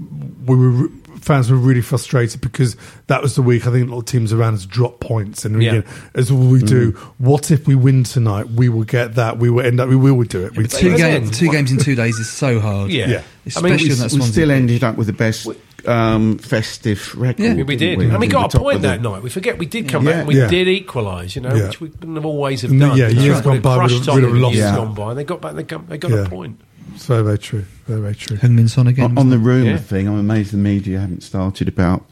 we 0.45 0.55
were 0.55 0.89
fans 1.19 1.51
were 1.51 1.57
really 1.57 1.81
frustrated 1.81 2.39
because 2.39 2.77
that 3.07 3.21
was 3.21 3.35
the 3.35 3.41
week. 3.41 3.67
I 3.67 3.71
think 3.71 3.89
a 3.89 3.91
lot 3.91 3.99
of 3.99 4.05
teams 4.05 4.31
around 4.31 4.53
us 4.53 4.65
dropped 4.65 5.01
points, 5.01 5.43
and 5.43 5.61
Yeah. 5.61 5.69
again, 5.71 5.83
as 6.15 6.31
all 6.31 6.37
we 6.37 6.59
do. 6.61 6.91
What 7.17 7.51
if 7.51 7.67
we 7.67 7.75
win 7.75 8.03
tonight? 8.05 8.49
We 8.51 8.69
will 8.69 8.85
get 8.85 9.15
that. 9.15 9.37
We 9.37 9.49
will 9.49 9.65
end 9.65 9.81
up. 9.81 9.89
We 9.89 9.95
will 9.97 10.23
do 10.23 10.45
it. 10.45 10.55
We 10.55 10.67
Two, 10.67 10.95
game, 10.95 11.25
they- 11.25 11.31
two 11.31 11.49
games 11.51 11.71
in 11.71 11.79
two 11.79 11.95
days 11.95 12.17
is 12.17 12.29
so 12.29 12.59
hard. 12.61 12.91
Yeah. 12.91 13.09
Yeah. 13.09 13.17
I 13.17 13.21
Especially 13.47 13.69
mean, 13.71 13.87
we, 13.87 13.91
on 13.93 13.97
that 14.07 14.13
we 14.13 14.21
still 14.21 14.47
pitch. 14.47 14.55
ended 14.55 14.83
up 14.85 14.95
with 14.97 15.07
the 15.07 15.13
best 15.13 15.47
um, 15.85 16.37
festive 16.37 17.13
record. 17.15 17.43
Yeah. 17.43 17.53
Yeah, 17.55 17.63
we 17.63 17.75
didn't 17.75 17.99
did, 17.99 18.09
and 18.11 18.19
we 18.19 18.27
At 18.27 18.31
got 18.31 18.53
a 18.55 18.59
point 18.59 18.81
that 18.83 19.01
night. 19.01 19.21
We 19.23 19.29
forget 19.29 19.57
we 19.57 19.65
did 19.65 19.87
come 19.89 20.05
Yeah. 20.05 20.11
back 20.11 20.19
and 20.19 20.27
we 20.27 20.37
Yeah. 20.37 20.47
did 20.47 20.67
equalise, 20.67 21.35
you 21.35 21.41
know, 21.41 21.53
Yeah. 21.55 21.67
which 21.67 21.81
we 21.81 21.89
couldn't 21.89 22.15
have 22.15 22.25
always 22.25 22.61
have 22.61 22.71
done. 22.77 22.97
yeah, 22.97 23.07
You 23.09 23.21
years 23.21 23.41
gone 23.41 23.59
by, 23.61 23.73
we'd 23.75 23.79
crushed 23.79 23.95
have- 23.95 24.05
Tottenham 24.05 24.23
we'd 24.23 24.27
have 24.29 24.35
in 24.37 24.41
lost. 24.41 24.55
years 24.55 24.71
gone 24.71 24.93
by. 24.93 25.13
They 25.13 25.23
got 25.23 25.41
back. 25.41 25.55
They 25.55 25.63
got, 25.63 25.89
they 25.89 25.97
got 25.97 26.11
Yeah. 26.11 26.17
a 26.17 26.29
point. 26.29 26.59
It's 26.97 27.05
very, 27.05 27.23
very 27.23 27.37
true. 27.37 27.63
Very, 27.85 28.01
very 28.01 28.15
true. 28.15 28.37
Heung-min 28.37 28.67
Son 28.67 28.87
again. 28.87 29.05
On, 29.05 29.17
on 29.19 29.29
the 29.29 29.37
rumour 29.37 29.69
Yeah. 29.71 29.77
thing, 29.77 30.07
I'm 30.07 30.17
amazed 30.17 30.51
the 30.51 30.57
media 30.57 30.99
haven't 30.99 31.21
started 31.21 31.67
about 31.67 32.03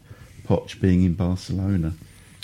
Poch 0.48 0.80
being 0.80 1.04
in 1.04 1.15
Barcelona. 1.15 1.93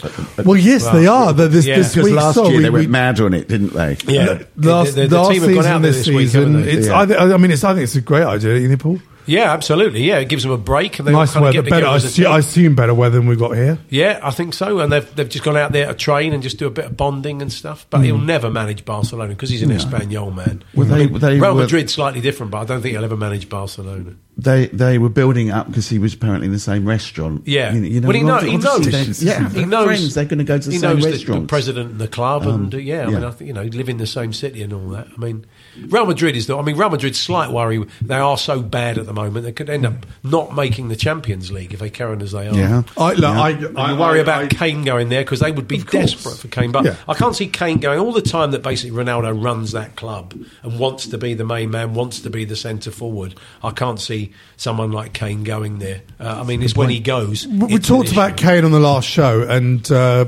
At 0.03 0.11
the- 0.13 0.27
at- 0.39 0.45
Well, 0.47 0.57
yes, 0.57 0.87
they 0.89 1.05
are. 1.05 1.33
They're 1.33 1.47
This, 1.47 1.67
yeah. 1.67 1.77
this 1.77 1.89
because 1.93 2.05
week, 2.05 2.15
last 2.15 2.33
sorry, 2.35 2.53
year 2.53 2.61
they 2.63 2.69
we- 2.71 2.79
went 2.79 2.89
mad 2.89 3.19
on 3.19 3.35
it, 3.35 3.47
didn't 3.47 3.73
they? 3.73 3.95
Yeah, 4.07 4.39
Last, 4.57 4.95
the, 4.95 5.01
the, 5.03 5.07
the 5.07 5.17
last 5.21 5.31
team 5.31 5.41
have 5.43 5.53
season, 5.53 5.81
this 5.83 5.95
this 5.97 6.07
week, 6.07 6.17
season, 6.29 6.63
it's. 6.67 6.87
Yeah. 6.87 6.99
I, 6.99 7.05
thi- 7.05 7.15
I 7.15 7.37
mean, 7.37 7.51
it's. 7.51 7.63
I 7.63 7.73
think 7.75 7.83
it's 7.83 7.95
a 7.95 8.01
great 8.01 8.23
idea. 8.23 8.57
You 8.57 8.67
think, 8.69 8.81
Paul? 8.81 8.99
Yeah, 9.25 9.51
absolutely. 9.51 10.03
Yeah, 10.03 10.19
it 10.19 10.29
gives 10.29 10.43
them 10.43 10.51
a 10.51 10.57
break 10.57 10.99
and 10.99 11.07
they 11.07 11.11
Nice 11.11 11.33
kind 11.33 11.45
of 11.45 11.53
weather. 11.53 11.61
get 11.63 11.69
Better. 11.69 11.85
I, 11.87 11.97
assume. 11.97 12.27
I 12.27 12.39
assume 12.39 12.75
better 12.75 12.93
weather 12.93 13.19
than 13.19 13.27
we've 13.27 13.39
got 13.39 13.55
here. 13.55 13.77
Yeah, 13.89 14.19
I 14.23 14.31
think 14.31 14.53
so. 14.53 14.79
And 14.79 14.91
they've 14.91 15.15
they've 15.15 15.29
just 15.29 15.43
gone 15.43 15.57
out 15.57 15.71
there 15.71 15.87
to 15.87 15.93
train 15.93 16.33
and 16.33 16.41
just 16.41 16.57
do 16.57 16.67
a 16.67 16.71
bit 16.71 16.85
of 16.85 16.97
bonding 16.97 17.41
and 17.41 17.51
stuff. 17.51 17.85
But 17.89 18.01
he'll 18.03 18.17
never 18.17 18.49
manage 18.49 18.85
Barcelona 18.85 19.33
because 19.33 19.49
he's 19.49 19.61
an 19.63 19.71
Espanol 19.71 20.31
man. 20.31 20.63
Well, 20.73 20.87
they- 20.87 21.03
I 21.03 21.07
mean, 21.07 21.19
they 21.19 21.39
Real 21.39 21.55
were- 21.55 21.61
Madrid's 21.63 21.93
slightly 21.93 22.21
different, 22.21 22.51
but 22.51 22.59
I 22.59 22.65
don't 22.65 22.81
think 22.81 22.93
he'll 22.95 23.03
ever 23.05 23.17
manage 23.17 23.49
Barcelona. 23.49 24.15
They 24.37 24.67
they 24.67 24.97
were 24.97 25.09
building 25.09 25.51
up 25.51 25.67
because 25.67 25.87
he 25.89 25.99
was 25.99 26.13
apparently 26.13 26.47
in 26.47 26.53
the 26.53 26.59
same 26.59 26.87
restaurant. 26.87 27.43
Yeah, 27.45 27.73
you, 27.73 27.81
you 27.81 28.01
know, 28.01 28.07
well, 28.07 28.17
he, 28.17 28.23
know, 28.23 28.39
he 28.39 28.57
knows. 28.57 29.21
Yeah, 29.21 29.49
he 29.49 29.65
knows. 29.65 29.85
friends. 29.85 30.13
They're 30.15 30.25
going 30.25 30.39
to 30.39 30.43
go 30.45 30.57
to 30.57 30.67
the 30.67 30.71
he 30.73 30.79
same 30.79 30.95
knows 30.95 31.03
the, 31.03 31.09
the 31.09 31.15
restaurant. 31.17 31.47
president 31.47 31.91
and 31.91 31.99
the 32.01 32.07
club, 32.07 32.47
and 32.47 32.73
uh, 32.73 32.77
yeah, 32.77 33.03
I 33.03 33.07
mean. 33.07 33.23
I 33.23 33.31
think 33.31 33.47
you 33.49 33.53
know, 33.53 33.63
live 33.63 33.89
in 33.89 33.97
the 33.97 34.07
same 34.07 34.33
city 34.33 34.63
and 34.63 34.73
all 34.73 34.87
that. 34.89 35.07
I 35.15 35.19
mean, 35.19 35.45
Real 35.87 36.05
Madrid 36.05 36.35
is 36.35 36.47
the. 36.47 36.57
I 36.57 36.61
mean, 36.61 36.75
Real 36.77 36.89
Madrid's 36.89 37.19
slight 37.19 37.49
worry. 37.51 37.83
They 38.01 38.15
are 38.15 38.37
so 38.37 38.61
bad 38.61 38.97
at 38.97 39.05
the 39.05 39.13
moment. 39.13 39.45
They 39.45 39.51
could 39.51 39.69
end 39.69 39.85
up 39.85 40.05
not 40.23 40.53
making 40.55 40.89
the 40.89 40.95
Champions 40.95 41.51
League 41.51 41.73
if 41.73 41.79
they 41.79 41.89
carry 41.89 42.11
on 42.13 42.21
as 42.21 42.31
they 42.33 42.47
are. 42.47 42.53
Yeah. 42.55 42.83
I, 42.97 43.09
look, 43.13 43.21
Yeah. 43.21 43.41
I, 43.41 43.49
And 43.51 43.77
I 43.77 43.99
worry 43.99 44.19
I- 44.19 44.23
about 44.23 44.43
I- 44.43 44.47
Kane 44.47 44.83
going 44.83 45.09
there 45.09 45.23
because 45.23 45.39
they 45.39 45.51
would 45.51 45.67
be 45.67 45.77
Of 45.77 45.85
course. 45.87 46.11
desperate 46.13 46.37
for 46.37 46.47
Kane. 46.49 46.71
But 46.71 46.85
Yeah. 46.85 46.95
I 47.07 47.13
can't 47.13 47.35
see 47.35 47.47
Kane 47.47 47.77
going 47.79 47.99
all 47.99 48.11
the 48.11 48.21
time 48.21 48.51
that 48.51 48.61
basically 48.63 48.97
Ronaldo 48.97 49.41
runs 49.43 49.71
that 49.71 49.95
club 49.95 50.33
and 50.63 50.77
wants 50.79 51.07
to 51.07 51.17
be 51.17 51.33
the 51.33 51.45
main 51.45 51.71
man, 51.71 51.93
wants 51.93 52.19
to 52.21 52.29
be 52.29 52.43
the 52.45 52.55
centre 52.55 52.91
forward. 52.91 53.35
I 53.63 53.71
can't 53.71 53.99
see 53.99 54.31
someone 54.57 54.91
like 54.91 55.13
Kane 55.13 55.43
going 55.43 55.79
there. 55.79 56.01
Uh, 56.19 56.39
I 56.41 56.43
mean, 56.43 56.61
it's 56.63 56.75
when 56.75 56.89
he 56.89 56.99
goes. 56.99 57.47
We, 57.47 57.65
we 57.73 57.77
talked 57.79 58.11
about. 58.11 58.37
Kane 58.37 58.65
on 58.65 58.71
the 58.71 58.79
last 58.79 59.07
show, 59.07 59.41
and 59.43 59.89
uh, 59.91 60.25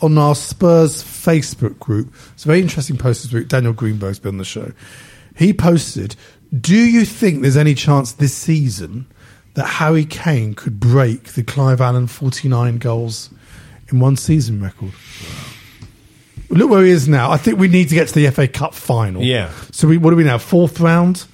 on 0.00 0.18
our 0.18 0.34
Spurs 0.34 1.02
Facebook 1.02 1.78
group, 1.78 2.12
it's 2.32 2.44
a 2.44 2.48
very 2.48 2.60
interesting 2.60 2.96
post 2.96 3.22
this 3.22 3.32
week. 3.32 3.48
Daniel 3.48 3.72
Greenberg's 3.72 4.18
been 4.18 4.34
on 4.34 4.38
the 4.38 4.44
show. 4.44 4.72
He 5.34 5.52
posted, 5.52 6.16
"Do 6.58 6.76
you 6.76 7.04
think 7.04 7.42
there's 7.42 7.56
any 7.56 7.74
chance 7.74 8.12
this 8.12 8.34
season 8.34 9.06
that 9.54 9.66
Harry 9.66 10.04
Kane 10.04 10.54
could 10.54 10.80
break 10.80 11.34
the 11.34 11.42
Clive 11.42 11.80
Allen 11.80 12.06
49 12.06 12.78
goals 12.78 13.30
in 13.90 14.00
one 14.00 14.16
season 14.16 14.62
record?" 14.62 14.92
Look 16.50 16.70
where 16.70 16.84
he 16.84 16.90
is 16.90 17.08
now. 17.08 17.30
I 17.30 17.36
think 17.36 17.58
we 17.58 17.68
need 17.68 17.88
to 17.88 17.94
get 17.94 18.08
to 18.08 18.14
the 18.14 18.30
FA 18.30 18.46
Cup 18.46 18.74
final. 18.74 19.22
Yeah. 19.22 19.50
So 19.72 19.88
we, 19.88 19.98
what 19.98 20.12
are 20.12 20.16
we 20.16 20.24
now? 20.24 20.38
Fourth 20.38 20.78
round. 20.78 21.24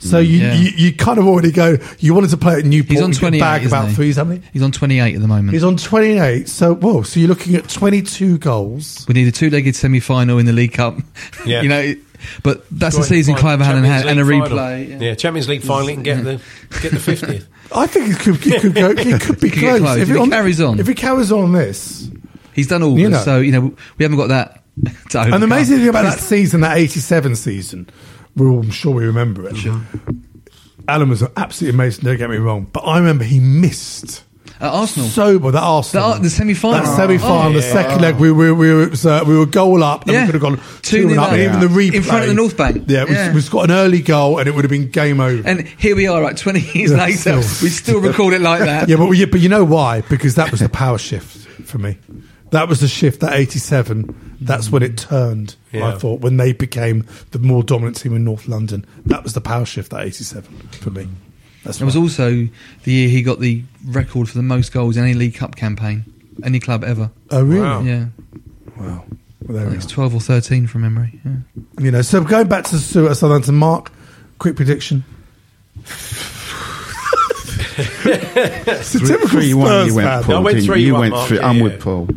So 0.00 0.18
you, 0.18 0.38
Yeah. 0.40 0.54
you 0.54 0.70
you 0.76 0.94
kind 0.94 1.18
of 1.18 1.26
already 1.26 1.52
go. 1.52 1.76
You 1.98 2.14
wanted 2.14 2.30
to 2.30 2.36
play 2.36 2.54
at 2.58 2.64
Newport. 2.64 2.90
He's 2.90 3.02
on 3.02 3.10
you 3.10 3.14
get 3.14 3.20
28, 3.20 3.40
Bag 3.40 3.66
about 3.66 3.88
he? 3.88 3.94
three. 3.94 4.12
How 4.14 4.24
many? 4.24 4.42
He's 4.52 4.62
on 4.62 4.72
28 4.72 5.14
at 5.14 5.20
the 5.20 5.28
moment. 5.28 5.52
He's 5.52 5.62
on 5.62 5.76
twenty 5.76 6.18
eight. 6.18 6.48
So 6.48 6.74
whoa. 6.74 7.02
So 7.02 7.20
you're 7.20 7.28
looking 7.28 7.54
at 7.54 7.68
twenty 7.68 8.00
two 8.02 8.38
goals. 8.38 9.04
we 9.06 9.14
need 9.14 9.28
a 9.28 9.32
two-legged 9.32 9.76
semi-final 9.76 10.38
in 10.38 10.46
the 10.46 10.52
League 10.52 10.72
Cup. 10.72 10.96
Yeah. 11.46 11.62
you 11.62 11.68
know, 11.68 11.94
but 12.42 12.64
that's 12.70 12.96
the 12.96 13.00
Joint 13.02 13.08
season 13.08 13.34
final- 13.36 13.58
Clive 13.58 13.62
Allen 13.62 13.84
had, 13.84 14.06
and 14.06 14.18
a 14.20 14.24
replay. 14.24 14.48
final. 14.88 15.02
Yeah. 15.02 15.14
Champions 15.14 15.48
League 15.48 15.62
finally 15.62 15.94
can 15.94 16.02
get 16.02 16.24
the 16.24 16.40
get 16.82 16.92
the 16.92 16.98
fiftieth. 16.98 17.46
I 17.74 17.86
think 17.86 18.10
it 18.10 18.18
could, 18.18 18.46
it 18.46 18.60
could 18.62 18.74
go. 18.74 18.90
It 18.90 19.20
could 19.20 19.38
be 19.40 19.48
Could 19.50 19.60
get 19.60 19.68
close. 19.78 19.80
close. 19.80 19.98
If 19.98 20.08
he 20.08 20.28
carries 20.30 20.60
on. 20.60 20.80
If 20.80 20.86
he 20.88 20.94
carries 20.94 21.30
on 21.30 21.52
this. 21.52 22.08
He's 22.52 22.66
done 22.66 22.82
all 22.82 22.98
You 22.98 23.08
this, 23.10 23.18
know. 23.20 23.24
so 23.24 23.38
you 23.40 23.52
know 23.52 23.74
we 23.98 24.02
haven't 24.02 24.16
got 24.18 24.28
that. 24.28 24.56
To 25.10 25.20
And 25.20 25.34
the 25.42 25.44
amazing 25.44 25.78
thing 25.78 25.88
about 25.88 26.02
that 26.04 26.18
season, 26.20 26.62
that 26.62 26.76
'87 26.78 27.36
season, 27.36 27.88
we're 28.40 28.48
all, 28.50 28.60
I'm 28.60 28.70
sure 28.70 28.92
we 28.94 29.04
remember 29.04 29.46
it. 29.48 29.56
Alan 30.88 31.08
was 31.08 31.22
absolutely 31.36 31.76
amazing. 31.76 32.04
Don't 32.04 32.16
get 32.16 32.30
me 32.30 32.38
wrong, 32.38 32.66
but 32.72 32.80
I 32.80 32.98
remember 32.98 33.22
he 33.24 33.38
missed. 33.38 34.24
at 34.60 34.72
Arsenal. 34.72 35.08
Sober, 35.08 35.50
that 35.52 35.62
Arsenal. 35.62 36.14
The- 36.14 36.20
the 36.22 36.30
semi-final. 36.30 36.80
That 36.84 36.96
semi-final, 36.96 37.50
Oh, 37.50 37.52
the 37.52 37.60
yeah. 37.66 37.72
second 37.72 38.02
leg, 38.02 38.16
we 38.16 38.30
were, 38.32 38.54
we 38.54 38.72
were, 38.74 38.82
it 38.82 38.90
was, 38.90 39.06
uh, 39.06 39.22
we 39.26 39.38
were 39.38 39.46
goal 39.46 39.82
up, 39.82 40.02
and 40.02 40.12
Yeah. 40.12 40.20
we 40.22 40.26
could 40.26 40.34
have 40.34 40.42
gone 40.42 40.56
Two 40.82 40.96
two 40.96 40.96
and 41.02 41.10
nil 41.12 41.20
up. 41.20 41.26
up. 41.28 41.32
And 41.34 41.42
even 41.42 41.60
the 41.60 41.66
replay 41.68 41.94
In 41.94 42.02
front 42.02 42.22
of 42.24 42.28
the 42.28 42.34
North 42.34 42.56
Bank. 42.56 42.84
Yeah, 42.88 43.04
we, 43.04 43.12
Yeah. 43.12 43.32
we've 43.32 43.50
got 43.50 43.64
an 43.64 43.70
early 43.70 44.00
goal, 44.02 44.38
and 44.38 44.48
it 44.48 44.54
would 44.54 44.64
have 44.64 44.70
been 44.70 44.90
game 44.90 45.20
over. 45.20 45.46
And 45.48 45.66
here 45.66 45.94
we 45.96 46.08
are, 46.08 46.20
like 46.20 46.36
20 46.36 46.60
years 46.74 46.90
Yeah, 46.90 46.98
later, 46.98 47.16
still. 47.18 47.36
we 47.62 47.68
still 47.70 48.00
record 48.00 48.34
it 48.34 48.40
like 48.42 48.60
that. 48.60 48.88
yeah, 48.90 48.96
but 48.96 49.06
we, 49.08 49.24
but 49.26 49.40
you 49.40 49.48
know 49.48 49.64
why? 49.64 50.00
Because 50.02 50.34
that 50.34 50.50
was 50.50 50.60
the 50.60 50.68
power 50.68 50.98
shift 50.98 51.46
for 51.66 51.78
me. 51.78 51.96
That 52.50 52.68
was 52.68 52.80
the 52.80 52.88
shift. 52.88 53.20
That 53.20 53.32
'87. 53.34 54.36
That's 54.40 54.70
when 54.70 54.82
it 54.82 54.96
turned. 54.98 55.56
I 55.72 55.92
thought 55.92 56.20
when 56.20 56.36
they 56.36 56.52
became 56.52 57.06
the 57.30 57.38
more 57.38 57.62
dominant 57.62 57.96
team 57.96 58.14
in 58.16 58.24
North 58.24 58.48
London. 58.48 58.84
That 59.06 59.22
was 59.22 59.34
the 59.34 59.40
power 59.40 59.64
shift. 59.64 59.90
That 59.90 60.02
'87 60.06 60.42
for 60.72 60.90
me. 60.90 61.08
That's 61.64 61.80
It 61.80 61.84
was 61.84 61.94
also 61.96 62.48
the 62.84 62.92
year 62.92 63.08
he 63.08 63.22
got 63.22 63.38
the 63.38 63.62
record 63.86 64.28
for 64.28 64.36
the 64.38 64.42
most 64.42 64.72
goals 64.72 64.96
in 64.96 65.04
any 65.04 65.12
League 65.14 65.34
Cup 65.34 65.56
campaign, 65.56 66.04
any 66.42 66.58
club 66.58 66.82
ever. 66.84 67.10
Oh 67.30 67.42
really? 67.44 67.60
Wow. 67.60 67.82
Yeah, 67.82 68.06
Wow. 68.78 69.04
Well, 69.46 69.56
I 69.58 69.60
there 69.60 69.64
we 69.64 69.70
think 69.72 69.84
it's 69.84 69.92
are. 69.92 69.96
12 70.10 70.14
or 70.14 70.20
13 70.20 70.66
from 70.66 70.80
memory. 70.82 71.20
Yeah. 71.24 71.32
You 71.84 71.90
know. 71.90 72.02
So 72.02 72.22
going 72.24 72.48
back 72.48 72.64
to 72.64 72.78
Stuart 72.78 73.14
Southampton, 73.14 73.54
Mark. 73.56 73.92
Quick 74.38 74.56
prediction. 74.56 75.04
it's 77.76 78.94
a 78.94 78.98
typical 79.00 79.28
Three 79.28 79.54
one. 79.54 79.66
Spurs 79.68 79.86
You 79.88 79.94
went 79.96 80.08
fan. 80.08 80.22
Paul. 80.24 80.36
I 80.36 80.38
went 80.40 80.56
didn't 80.60 80.66
you? 80.66 80.72
3-1, 80.72 80.80
You 80.86 80.94
went 80.94 81.12
Mark, 81.14 81.28
three. 81.28 81.38
yeah, 81.38 81.46
I'm 81.48 81.56
yeah. 81.56 81.62
with 81.62 81.80
Paul. 81.80 82.08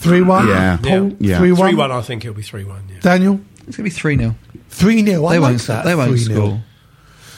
Three 0.00 0.22
one. 0.22 0.48
Yeah. 0.48 0.76
Paul. 0.82 1.16
Yeah. 1.20 1.38
Three 1.38 1.52
one. 1.52 1.70
Three 1.70 1.76
one. 1.76 1.92
I 1.92 2.00
think 2.02 2.24
it'll 2.24 2.34
be 2.36 2.42
three 2.42 2.64
one. 2.64 2.82
Yeah. 2.92 3.00
Daniel. 3.00 3.40
It's 3.68 3.76
going 3.76 3.88
to 3.88 3.94
be 3.94 4.00
3 4.00 4.16
0. 4.16 4.34
Three 4.70 5.04
0 5.04 5.28
They, 5.28 5.38
won't, 5.38 5.60
that. 5.68 5.84
they 5.84 5.94
won't 5.94 6.10
3-0. 6.12 6.24
score. 6.34 6.60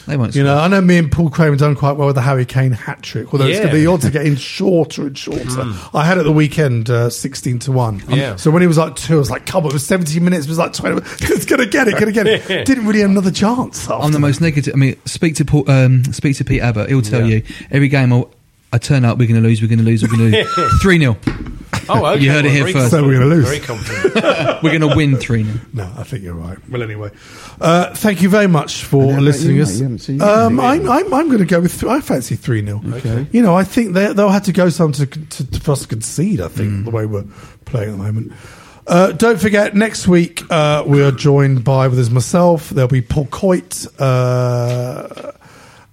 They 0.07 0.17
won't 0.17 0.33
You 0.35 0.41
score. 0.41 0.55
know, 0.55 0.57
I 0.59 0.67
know 0.67 0.81
me 0.81 0.97
and 0.97 1.11
Paul 1.11 1.29
Craven 1.29 1.59
done 1.59 1.75
quite 1.75 1.91
well 1.91 2.07
with 2.07 2.15
the 2.15 2.23
Harry 2.23 2.43
Kane 2.45 2.71
hat 2.71 3.03
trick, 3.03 3.31
although 3.31 3.45
it's 3.45 3.57
Yeah. 3.59 3.65
going 3.65 3.75
to 3.75 3.79
be 3.81 3.85
odds 3.85 4.03
are 4.05 4.09
getting 4.09 4.35
shorter 4.35 5.03
and 5.05 5.15
shorter. 5.15 5.63
I 5.93 6.03
had 6.05 6.17
it 6.17 6.23
the 6.23 6.31
weekend, 6.31 6.89
uh, 6.89 7.11
16 7.11 7.59
to 7.59 7.71
1. 7.71 8.03
Yeah. 8.09 8.35
So 8.37 8.49
when 8.49 8.63
he 8.63 8.67
was 8.67 8.79
like 8.79 8.95
two, 8.95 9.13
I 9.15 9.17
was 9.19 9.29
like, 9.29 9.45
come 9.45 9.63
on, 9.65 9.69
it 9.69 9.73
was 9.73 9.85
17 9.85 10.23
minutes, 10.23 10.45
it 10.45 10.49
was 10.49 10.57
like 10.57 10.73
20. 10.73 11.01
It's 11.21 11.45
going 11.45 11.59
to 11.61 11.67
get 11.67 11.87
it, 11.87 11.91
going 11.93 12.05
to 12.05 12.11
get 12.11 12.25
it. 12.25 12.65
Didn't 12.65 12.87
really 12.87 13.01
have 13.01 13.11
another 13.11 13.29
chance. 13.31 13.87
I'm 13.87 14.11
the 14.11 14.19
most 14.19 14.41
negative. 14.41 14.73
I 14.73 14.77
mean, 14.77 14.95
speak 15.05 15.35
to 15.35 15.45
Paul, 15.45 15.69
um, 15.69 16.03
speak 16.05 16.35
to 16.37 16.45
Pete 16.45 16.61
Abbott. 16.63 16.89
He'll 16.89 17.03
tell 17.03 17.21
Yeah. 17.27 17.35
you 17.37 17.43
every 17.69 17.89
game 17.89 18.11
I'll, 18.11 18.31
I 18.71 18.79
turn 18.79 19.05
up, 19.05 19.19
we're 19.19 19.27
going 19.27 19.39
to 19.41 19.47
lose, 19.47 19.61
we're 19.61 19.67
going 19.67 19.77
to 19.79 19.85
lose, 19.85 20.01
we're 20.01 20.09
going 20.17 20.31
to 20.31 20.37
lose. 20.43 20.73
3 20.81 20.97
0. 20.97 21.17
Oh, 21.89 22.05
okay. 22.05 22.23
You 22.23 22.31
heard 22.31 22.45
it 22.45 22.51
here 22.51 22.67
first. 22.67 22.91
So 22.91 23.03
we're 23.03 23.13
gonna 23.13 23.25
lose. 23.25 23.45
Very 23.45 23.59
confident. 23.59 24.13
We're 24.63 24.77
going 24.77 24.89
to 24.89 24.95
win 24.95 25.17
3 25.17 25.43
0. 25.43 25.59
No, 25.73 25.91
I 25.97 26.03
think 26.03 26.23
you're 26.23 26.33
right. 26.33 26.57
Well, 26.69 26.81
anyway, 26.81 27.11
uh, 27.59 27.93
thank 27.93 28.21
you 28.21 28.29
very 28.29 28.47
much 28.47 28.83
for 28.85 29.19
listening. 29.19 29.57
you, 29.57 29.63
us. 29.63 29.71
mate? 29.71 29.77
You 29.77 29.83
haven't 29.83 29.99
seen 29.99 30.21
um. 30.21 30.59
I'm, 30.59 30.89
I'm, 30.89 31.13
I'm 31.13 31.27
going 31.27 31.39
to 31.39 31.45
go 31.45 31.59
with. 31.59 31.79
Th- 31.79 31.91
I 31.91 31.99
fancy 31.99 32.35
three 32.35 32.65
0 32.65 32.81
Okay. 32.85 33.27
You 33.31 33.41
know, 33.41 33.55
I 33.55 33.65
think 33.65 33.93
they, 33.93 34.13
they'll 34.13 34.29
have 34.29 34.43
to 34.43 34.53
go 34.53 34.69
some 34.69 34.93
to, 34.93 35.05
to, 35.05 35.51
to 35.51 35.59
for 35.59 35.73
us 35.73 35.81
to 35.81 35.87
concede. 35.87 36.39
I 36.39 36.47
think 36.47 36.85
the 36.85 36.91
way 36.91 37.05
we're 37.05 37.25
playing 37.65 37.89
at 37.89 37.97
the 37.97 38.03
moment. 38.03 38.31
Uh, 38.85 39.11
don't 39.13 39.39
forget, 39.39 39.75
next 39.75 40.07
week 40.07 40.43
uh, 40.49 40.83
we 40.85 41.01
are 41.01 41.11
joined 41.11 41.63
by 41.63 41.87
there's 41.87 42.09
myself. 42.09 42.69
There'll 42.69 42.89
be 42.89 43.01
Paul 43.01 43.25
Coyte, 43.27 43.87
uh, 43.99 45.31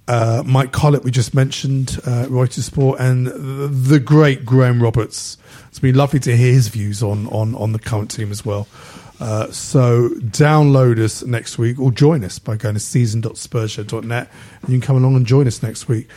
uh, 0.07 0.43
Mike 0.45 0.73
Collett, 0.73 1.03
we 1.03 1.11
just 1.11 1.33
mentioned, 1.33 1.99
uh, 2.05 2.25
Reuters 2.25 2.63
Sport, 2.63 2.99
and 2.99 3.27
the, 3.27 3.67
the 3.67 3.99
great 3.99 4.45
Graham 4.45 4.83
Roberts. 4.83 5.37
It's 5.71 5.79
been 5.79 5.95
lovely 5.95 6.19
to 6.19 6.35
hear 6.37 6.53
his 6.53 6.67
views 6.67 7.01
on 7.01 7.27
on, 7.27 7.55
on 7.55 7.71
the 7.71 7.79
current 7.79 8.11
team 8.11 8.29
as 8.31 8.45
well. 8.45 8.67
Uh, 9.19 9.51
so 9.51 10.09
download 10.09 10.97
us 10.99 11.23
next 11.23 11.57
week 11.57 11.79
or 11.79 11.91
join 11.91 12.23
us 12.23 12.39
by 12.39 12.55
going 12.57 12.73
to 12.73 12.79
season.spurshow.net 12.79 14.29
and 14.61 14.69
you 14.69 14.79
can 14.79 14.85
come 14.85 14.97
along 14.97 15.15
and 15.15 15.25
join 15.25 15.47
us 15.47 15.61
next 15.61 15.87
week. 15.87 16.09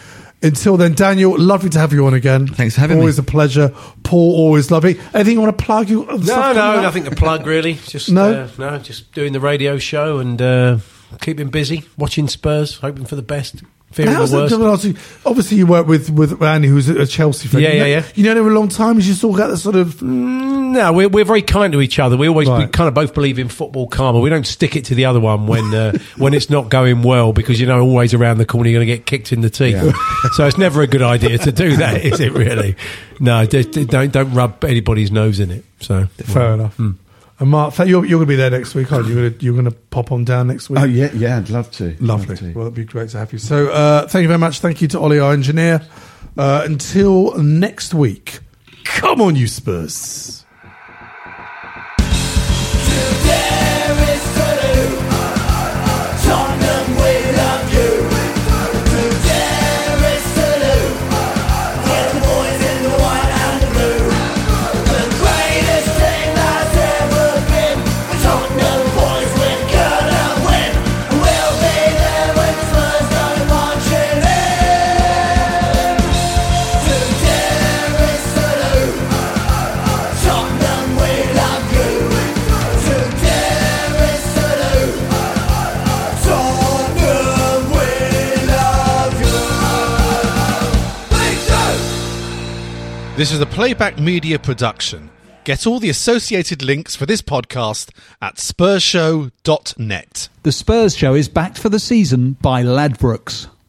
Until 0.42 0.76
then, 0.76 0.92
Daniel, 0.94 1.38
lovely 1.38 1.70
to 1.70 1.78
have 1.78 1.92
you 1.92 2.06
on 2.06 2.14
again. 2.14 2.46
Thanks 2.46 2.74
for 2.74 2.80
having 2.80 2.96
me. 2.96 3.02
always 3.02 3.18
a 3.18 3.22
pleasure. 3.22 3.68
Paul, 4.02 4.34
always 4.36 4.70
lovely. 4.70 4.98
Anything 5.14 5.34
you 5.34 5.40
want 5.40 5.56
to 5.56 5.64
plug? 5.64 5.88
You 5.88 6.04
No, 6.06 6.52
no, 6.52 6.80
nothing 6.82 7.04
to 7.04 7.10
plug 7.12 7.46
really. 7.46 7.74
Just 7.86 8.10
No? 8.10 8.44
uh, 8.44 8.48
no, 8.58 8.78
just 8.78 9.12
doing 9.12 9.32
the 9.32 9.40
radio 9.40 9.78
show 9.78 10.18
and 10.18 10.40
uh, 10.42 10.78
keeping 11.20 11.48
busy, 11.48 11.84
watching 11.96 12.26
Spurs, 12.28 12.78
hoping 12.78 13.04
for 13.06 13.16
the 13.16 13.22
best, 13.22 13.62
fearing 13.94 14.12
How's 14.12 14.30
the 14.30 14.36
that? 14.36 14.42
worst. 14.44 14.54
can 14.54 14.62
I 14.62 14.72
ask 14.72 14.84
you- 14.84 14.94
Obviously, 15.26 15.56
you 15.58 15.66
work 15.66 15.86
with 15.86 16.10
with 16.10 16.42
Andy, 16.42 16.68
who's 16.68 16.88
a 16.88 17.06
Chelsea 17.06 17.48
fan. 17.48 17.60
Yeah, 17.62 17.72
You 17.72 17.78
know- 17.80 17.84
yeah, 17.86 17.96
yeah. 17.98 18.04
You 18.14 18.24
know 18.34 18.40
him 18.40 18.46
a 18.48 18.50
long 18.54 18.68
time. 18.68 18.96
You 18.96 19.02
just 19.02 19.24
all 19.24 19.34
got 19.36 19.48
that 19.48 19.56
sort 19.58 19.76
of. 19.76 20.02
No, 20.02 20.92
we're, 20.92 21.08
we're 21.08 21.24
very 21.24 21.42
kind 21.42 21.72
to 21.72 21.80
each 21.80 21.98
other. 22.00 22.16
We 22.16 22.28
always 22.28 22.48
we 22.48 22.66
kind 22.66 22.88
of 22.88 22.94
both 22.94 23.14
believe 23.14 23.38
in 23.38 23.48
football 23.48 23.86
karma. 23.86 24.18
We 24.20 24.28
don't 24.28 24.46
stick 24.46 24.74
it 24.76 24.84
to 24.86 24.94
the 24.96 25.04
other 25.04 25.20
one 25.20 25.46
when 25.46 25.72
uh, 25.72 25.96
when 26.18 26.34
it's 26.34 26.50
not 26.50 26.68
going 26.68 27.02
well 27.02 27.32
because 27.32 27.60
you 27.60 27.66
know 27.66 27.80
always 27.80 28.12
around 28.12 28.38
the 28.38 28.46
corner 28.46 28.68
you're 28.68 28.78
going 28.80 28.88
to 28.88 28.96
get 28.96 29.06
kicked 29.06 29.32
in 29.32 29.40
the 29.40 29.50
teeth. 29.50 29.76
so 30.34 30.46
it's 30.46 30.58
never 30.58 30.82
a 30.82 30.86
good 30.88 31.02
idea 31.02 31.38
to 31.38 31.52
do 31.52 31.76
that, 31.76 32.04
is 32.04 32.18
it? 32.20 32.32
Really? 32.32 32.76
No, 33.20 33.46
d- 33.46 33.62
d- 33.62 33.84
don't 33.84 34.12
don't 34.12 34.32
rub 34.34 34.64
anybody's 34.64 35.12
nose 35.12 35.38
in 35.38 35.50
it. 35.52 35.64
So 35.80 36.06
Fair 36.24 36.54
enough. 36.54 36.78
And 37.40 37.50
Mark, 37.50 37.76
you're, 37.78 37.86
you're 37.86 38.18
going 38.18 38.20
to 38.20 38.26
be 38.26 38.36
there 38.36 38.50
next 38.50 38.74
week, 38.74 38.92
aren't 38.92 39.08
you? 39.08 39.14
You're 39.14 39.22
going 39.22 39.38
to, 39.38 39.44
you're 39.44 39.54
going 39.54 39.64
to 39.64 39.72
pop 39.72 40.12
on 40.12 40.24
down 40.24 40.46
next 40.46 40.70
week. 40.70 40.80
Oh 40.80 40.84
yeah, 40.84 41.10
yeah. 41.12 41.38
I'd 41.38 41.50
love 41.50 41.70
to. 41.72 41.96
Lovely. 41.98 42.28
Love 42.28 42.38
to. 42.38 42.52
Well, 42.52 42.66
it'd 42.66 42.74
be 42.74 42.84
great 42.84 43.08
to 43.10 43.18
have 43.18 43.32
you. 43.32 43.38
So, 43.38 43.70
uh, 43.70 44.06
thank 44.06 44.22
you 44.22 44.28
very 44.28 44.38
much. 44.38 44.60
Thank 44.60 44.80
you 44.80 44.88
to 44.88 45.00
Oli, 45.00 45.18
our 45.18 45.32
engineer. 45.32 45.82
Uh, 46.36 46.62
until 46.64 47.36
next 47.38 47.92
week, 47.92 48.40
come 48.84 49.20
on, 49.20 49.34
you 49.36 49.48
Spurs. 49.48 50.43
This 93.24 93.32
is 93.32 93.40
a 93.40 93.46
playback 93.46 93.98
media 93.98 94.38
production. 94.38 95.08
Get 95.44 95.66
all 95.66 95.80
the 95.80 95.88
associated 95.88 96.62
links 96.62 96.94
for 96.94 97.06
this 97.06 97.22
podcast 97.22 97.88
at 98.20 98.34
spurshow.net. 98.34 100.28
The 100.42 100.52
Spurs 100.52 100.94
show 100.94 101.14
is 101.14 101.30
backed 101.30 101.56
for 101.56 101.70
the 101.70 101.78
season 101.78 102.32
by 102.42 102.62
Ladbrokes. 102.62 103.48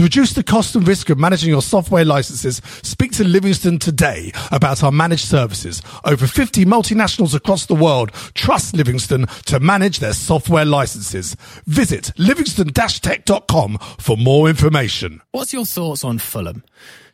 To 0.00 0.04
reduce 0.04 0.32
the 0.32 0.42
cost 0.42 0.74
and 0.74 0.88
risk 0.88 1.10
of 1.10 1.18
managing 1.18 1.50
your 1.50 1.60
software 1.60 2.06
licenses, 2.06 2.62
speak 2.82 3.12
to 3.12 3.22
Livingston 3.22 3.78
today 3.78 4.32
about 4.50 4.82
our 4.82 4.90
managed 4.90 5.26
services. 5.26 5.82
Over 6.06 6.26
50 6.26 6.64
multinationals 6.64 7.34
across 7.34 7.66
the 7.66 7.74
world 7.74 8.10
trust 8.32 8.74
Livingston 8.74 9.26
to 9.44 9.60
manage 9.60 9.98
their 9.98 10.14
software 10.14 10.64
licenses. 10.64 11.36
Visit 11.66 12.12
livingston-tech.com 12.16 13.76
for 13.98 14.16
more 14.16 14.48
information. 14.48 15.20
What's 15.32 15.52
your 15.52 15.66
thoughts 15.66 16.02
on 16.02 16.16
Fulham? 16.16 16.64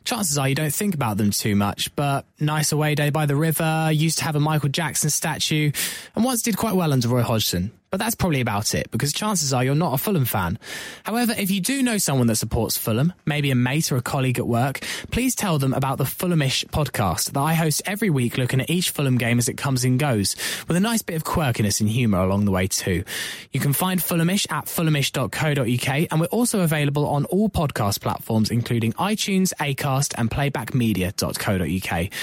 Chances 0.05 0.37
are 0.37 0.47
you 0.47 0.55
don't 0.55 0.73
think 0.73 0.95
about 0.95 1.17
them 1.17 1.31
too 1.31 1.57
much, 1.57 1.93
but 1.97 2.25
nice 2.39 2.71
away 2.71 2.95
day 2.95 3.09
by 3.09 3.25
the 3.25 3.35
river, 3.35 3.89
used 3.91 4.19
to 4.19 4.23
have 4.25 4.35
a 4.35 4.39
Michael 4.39 4.69
Jackson 4.69 5.09
statue, 5.09 5.71
and 6.15 6.25
once 6.25 6.41
did 6.41 6.57
quite 6.57 6.75
well 6.75 6.93
under 6.93 7.07
Roy 7.07 7.21
Hodgson. 7.21 7.71
But 7.89 8.01
that's 8.01 8.15
probably 8.15 8.41
about 8.41 8.75
it, 8.75 8.91
because 8.91 9.13
chances 9.13 9.53
are 9.53 9.63
you're 9.63 9.73
not 9.73 9.93
a 9.93 9.97
Fulham 9.97 10.25
fan. 10.25 10.59
However, 11.03 11.33
if 11.37 11.49
you 11.49 11.61
do 11.61 11.81
know 11.81 11.97
someone 11.97 12.27
that 12.27 12.35
supports 12.35 12.77
Fulham, 12.77 13.13
maybe 13.25 13.49
a 13.49 13.55
mate 13.55 13.93
or 13.93 13.95
a 13.95 14.01
colleague 14.01 14.39
at 14.39 14.47
work, 14.47 14.81
please 15.09 15.35
tell 15.35 15.57
them 15.57 15.73
about 15.73 15.97
the 15.97 16.03
Fulhamish 16.03 16.65
podcast 16.65 17.31
that 17.31 17.39
I 17.39 17.53
host 17.53 17.81
every 17.85 18.09
week 18.09 18.37
looking 18.37 18.59
at 18.59 18.69
each 18.69 18.89
Fulham 18.89 19.17
game 19.17 19.37
as 19.37 19.47
it 19.47 19.55
comes 19.55 19.85
and 19.85 19.97
goes, 19.97 20.35
with 20.67 20.75
a 20.75 20.81
nice 20.81 21.01
bit 21.01 21.15
of 21.15 21.23
quirkiness 21.23 21.79
and 21.79 21.87
humour 21.87 22.19
along 22.19 22.43
the 22.43 22.51
way 22.51 22.67
too. 22.67 23.05
You 23.53 23.61
can 23.61 23.71
find 23.71 24.01
Fulhamish 24.01 24.51
at 24.51 24.65
fulhamish.co.uk, 24.65 26.07
and 26.11 26.19
we're 26.19 26.25
also 26.27 26.59
available 26.59 27.07
on 27.07 27.23
all 27.25 27.49
podcast 27.49 28.01
platforms, 28.01 28.51
including 28.51 28.91
iTunes, 28.93 29.53
Acast, 29.61 30.13
and 30.17 30.29
playbackmedia.co.uk. 30.29 32.09